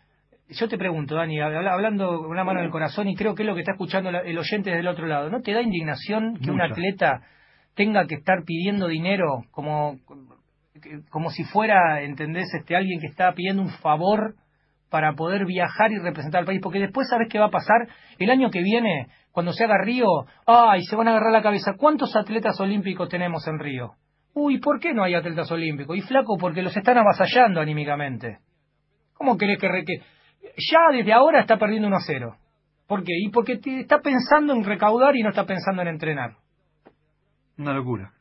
[0.48, 3.42] Yo te pregunto, Dani, habla- hablando con una mano en el corazón, y creo que
[3.42, 6.36] es lo que está escuchando el oyente desde el otro lado, ¿no te da indignación
[6.36, 7.22] que un atleta
[7.74, 9.96] tenga que estar pidiendo dinero como,
[11.10, 12.52] como si fuera, ¿entendés?
[12.54, 14.34] Este, alguien que está pidiendo un favor
[14.90, 17.88] para poder viajar y representar al país, porque después sabes qué va a pasar
[18.18, 20.06] el año que viene, cuando se haga Río,
[20.46, 23.92] ay, se van a agarrar la cabeza, ¿cuántos atletas olímpicos tenemos en Río?
[24.34, 25.96] Uy, ¿por qué no hay atletas olímpicos?
[25.96, 28.38] Y flaco, porque los están avasallando anímicamente.
[29.14, 29.94] ¿Cómo querés que, re- que
[30.56, 32.36] ya desde ahora está perdiendo 1 a 0?
[32.86, 33.12] ¿Por qué?
[33.18, 36.36] Y porque está pensando en recaudar y no está pensando en entrenar.
[37.56, 38.12] Una locura.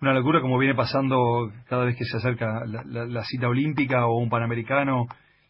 [0.00, 4.06] Una locura como viene pasando cada vez que se acerca la, la- la cita olímpica
[4.06, 5.06] o un panamericano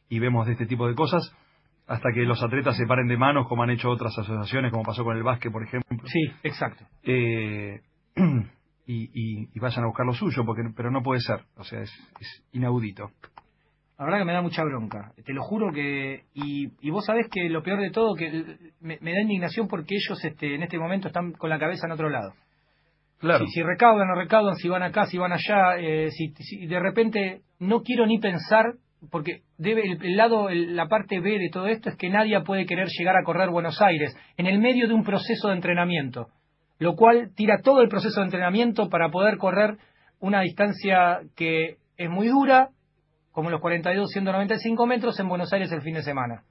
[0.09, 1.35] y vemos de este tipo de cosas,
[1.87, 5.05] hasta que los atletas se paren de manos, como han hecho otras asociaciones, como pasó
[5.05, 5.99] con el básquet, por ejemplo.
[6.07, 6.85] Sí, exacto.
[7.03, 7.81] Eh,
[8.87, 11.41] y, y- y vayan a buscar lo suyo, porque pero no puede ser.
[11.57, 11.91] O sea, es,
[12.21, 13.11] es inaudito.
[14.03, 15.13] La verdad que me da mucha bronca.
[15.25, 16.25] Te lo juro que...
[16.35, 18.29] Y, y vos sabés que lo peor de todo, que
[18.81, 22.09] me da indignación porque ellos este, en este momento están con la cabeza en otro
[22.11, 22.33] lado.
[23.19, 23.47] Claro.
[23.47, 26.81] Si, si recaudan o recaudan, si van acá, si van allá, eh, si, si de
[26.81, 28.75] repente no quiero ni pensar,
[29.13, 32.41] porque debe el, el lado, el- la parte B de todo esto es que nadie
[32.41, 36.27] puede querer llegar a correr Buenos Aires en el medio de un proceso de entrenamiento,
[36.81, 39.77] lo cual tira todo el proceso de entrenamiento para poder correr
[40.19, 42.71] una distancia que es muy dura,
[43.33, 46.43] como los 42, 195 metros en Buenos Aires el fin de semana.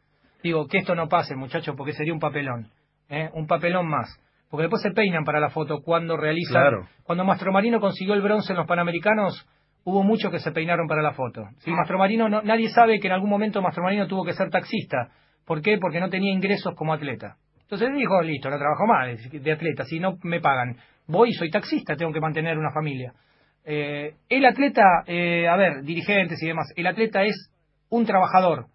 [0.44, 2.70] Digo, que esto no pase, muchachos, porque sería un papelón,
[3.10, 3.30] ¿eh?
[3.34, 4.20] un papelón más.
[4.50, 6.62] Porque después se peinan para la foto cuando realizan.
[6.62, 6.88] Claro.
[7.04, 9.48] Cuando Mastromarino consiguió el bronce en los Panamericanos,
[9.86, 11.46] hubo muchos que se peinaron para la foto.
[11.60, 11.72] ¿sí?
[11.72, 15.10] Mastromarino, no, nadie sabe que en algún momento Mastromarino tuvo que ser taxista.
[15.46, 15.78] ¿Por qué?
[15.80, 17.38] Porque no tenía ingresos como atleta.
[17.62, 20.76] Entonces dijo, listo, no trabajo más de, de atleta, si no me pagan.
[21.08, 23.14] Voy, soy taxista, tengo que mantener una familia.
[23.64, 27.52] Eh, el atleta, eh, a ver, dirigentes y demás, el atleta es
[27.90, 28.68] un trabajador.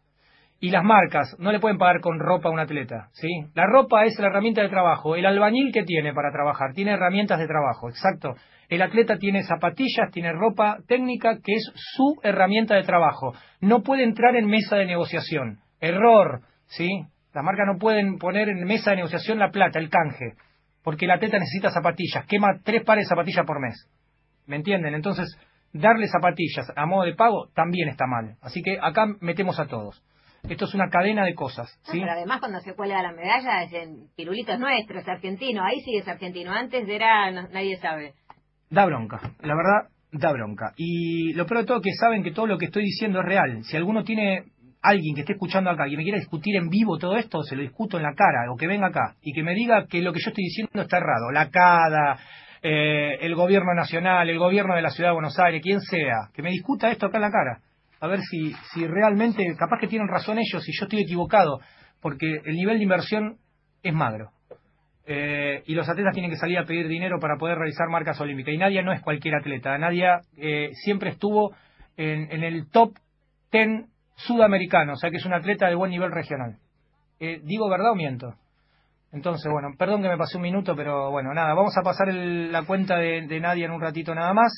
[0.58, 3.28] Y las marcas no le pueden pagar con ropa a un atleta, ¿sí?
[3.54, 5.14] La ropa es la herramienta de trabajo.
[5.14, 8.34] El albañil que tiene para trabajar, tiene herramientas de trabajo, exacto.
[8.68, 13.34] El atleta tiene zapatillas, tiene ropa técnica que es su herramienta de trabajo.
[13.60, 15.58] No puede entrar en mesa de negociación.
[15.78, 16.88] Error, ¿sí?
[17.34, 20.36] Las marcas no pueden poner en mesa de negociación la plata, el canje,
[20.82, 23.74] porque el atleta necesita zapatillas, quema tres pares de zapatillas por mes.
[24.46, 24.94] ¿Me entienden?
[24.94, 25.36] Entonces,
[25.72, 28.36] darle zapatillas a modo de pago también está mal.
[28.40, 30.02] Así que acá metemos a todos.
[30.48, 34.06] Esto es una cadena de cosas, pero además cuando se cuelga la medalla es en
[34.16, 35.64] pirulitos nuestros, es argentino.
[35.64, 36.52] Ahí sí es argentino.
[36.52, 38.14] Antes era, no- nadie sabe.
[38.70, 40.72] Da bronca, la verdad, da bronca.
[40.76, 43.24] Y lo peor de todo es que saben que todo lo que estoy diciendo es
[43.26, 43.64] real.
[43.64, 44.44] Si alguno tiene
[44.82, 47.62] alguien que esté escuchando acá y me quiera discutir en vivo todo esto, se lo
[47.62, 50.20] discuto en la cara, o que venga acá y que me diga que lo que
[50.20, 51.32] yo estoy diciendo está errado.
[51.32, 52.18] La CADA,
[52.62, 56.42] eh, el gobierno nacional, el gobierno de la ciudad de Buenos Aires, quien sea, que
[56.42, 57.60] me discuta esto acá en la cara.
[58.00, 61.60] A ver si, si realmente, capaz que tienen razón ellos y yo estoy equivocado,
[62.00, 63.38] porque el nivel de inversión
[63.82, 64.30] es magro.
[65.08, 68.54] Eh, y los atletas tienen que salir a pedir dinero para poder realizar marcas olímpicas.
[68.54, 69.78] Y Nadia no es cualquier atleta.
[69.78, 71.54] Nadia eh, siempre estuvo
[71.96, 72.94] en, en el top
[73.52, 73.86] 10
[74.16, 76.58] sudamericano, o sea que es un atleta de buen nivel regional.
[77.20, 78.34] Eh, ¿Digo verdad o miento?
[79.12, 82.52] Entonces, bueno, perdón que me pasé un minuto, pero bueno, nada, vamos a pasar el-
[82.52, 84.52] la cuenta de, de Nadia en un ratito nada más.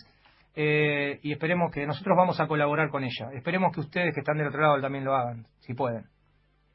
[0.60, 3.30] eh, y esperemos que nosotros vamos a colaborar con ella.
[3.34, 6.06] Esperemos que ustedes que están del otro lado también lo hagan, si pueden.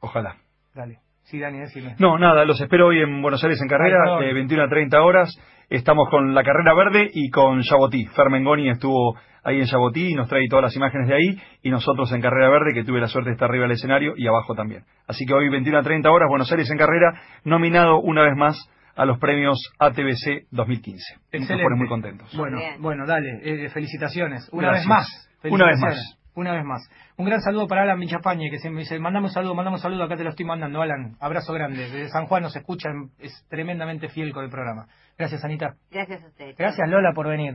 [0.00, 0.38] Ojalá.
[0.74, 1.00] Dale.
[1.24, 1.96] Sí, Dani, decime.
[1.98, 5.30] No, nada, los espero hoy en Buenos Aires en carrera, de 21 a 30 horas.
[5.70, 8.04] Estamos con la carrera verde y con Yabotí.
[8.14, 11.40] Fermengoni estuvo ahí en Yabotí y nos trae todas las imágenes de ahí.
[11.62, 14.26] Y nosotros en carrera verde, que tuve la suerte de estar arriba del escenario y
[14.26, 14.82] abajo también.
[15.08, 18.56] Así que hoy 21 a 30 horas, Buenos Aires en carrera, nominado una vez más
[18.94, 21.14] a los premios ATBC 2015.
[21.14, 21.64] Nos Excelente.
[21.64, 22.36] pone muy contentos.
[22.36, 24.48] Bueno, bueno, dale, eh, felicitaciones.
[24.52, 24.82] Una Gracias.
[24.84, 25.30] vez más.
[25.50, 26.23] Una vez felicitaciones.
[26.34, 26.88] Una vez más.
[27.16, 29.82] Un gran saludo para Alan Villapañe, que se me dice, mandame un saludo, mandame un
[29.82, 31.16] saludo, acá te lo estoy mandando, Alan.
[31.20, 31.82] Abrazo grande.
[31.82, 34.86] Desde San Juan nos escuchan, es tremendamente fiel con el programa.
[35.16, 35.76] Gracias, Anita.
[35.90, 36.56] Gracias a ustedes.
[36.56, 37.54] Gracias, Lola, por venir.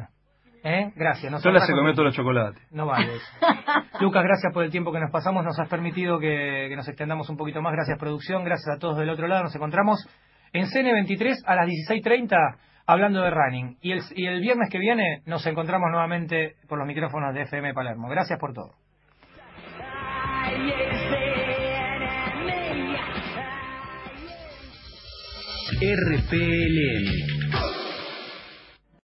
[0.64, 0.92] ¿Eh?
[0.96, 1.32] Gracias.
[1.32, 2.62] Nos honra se comió todos los chocolates.
[2.72, 3.26] No vale eso.
[4.02, 5.44] Lucas, gracias por el tiempo que nos pasamos.
[5.44, 7.74] Nos has permitido que, que nos extendamos un poquito más.
[7.74, 8.44] Gracias, producción.
[8.44, 9.44] Gracias a todos del otro lado.
[9.44, 10.06] Nos encontramos
[10.54, 12.58] en CN23 a las 16.30
[12.90, 13.78] hablando de running.
[13.82, 17.74] Y el, y el viernes que viene nos encontramos nuevamente por los micrófonos de FM
[17.74, 18.10] Palermo.
[18.10, 18.74] Gracias por todo.
[25.82, 27.39] RPLM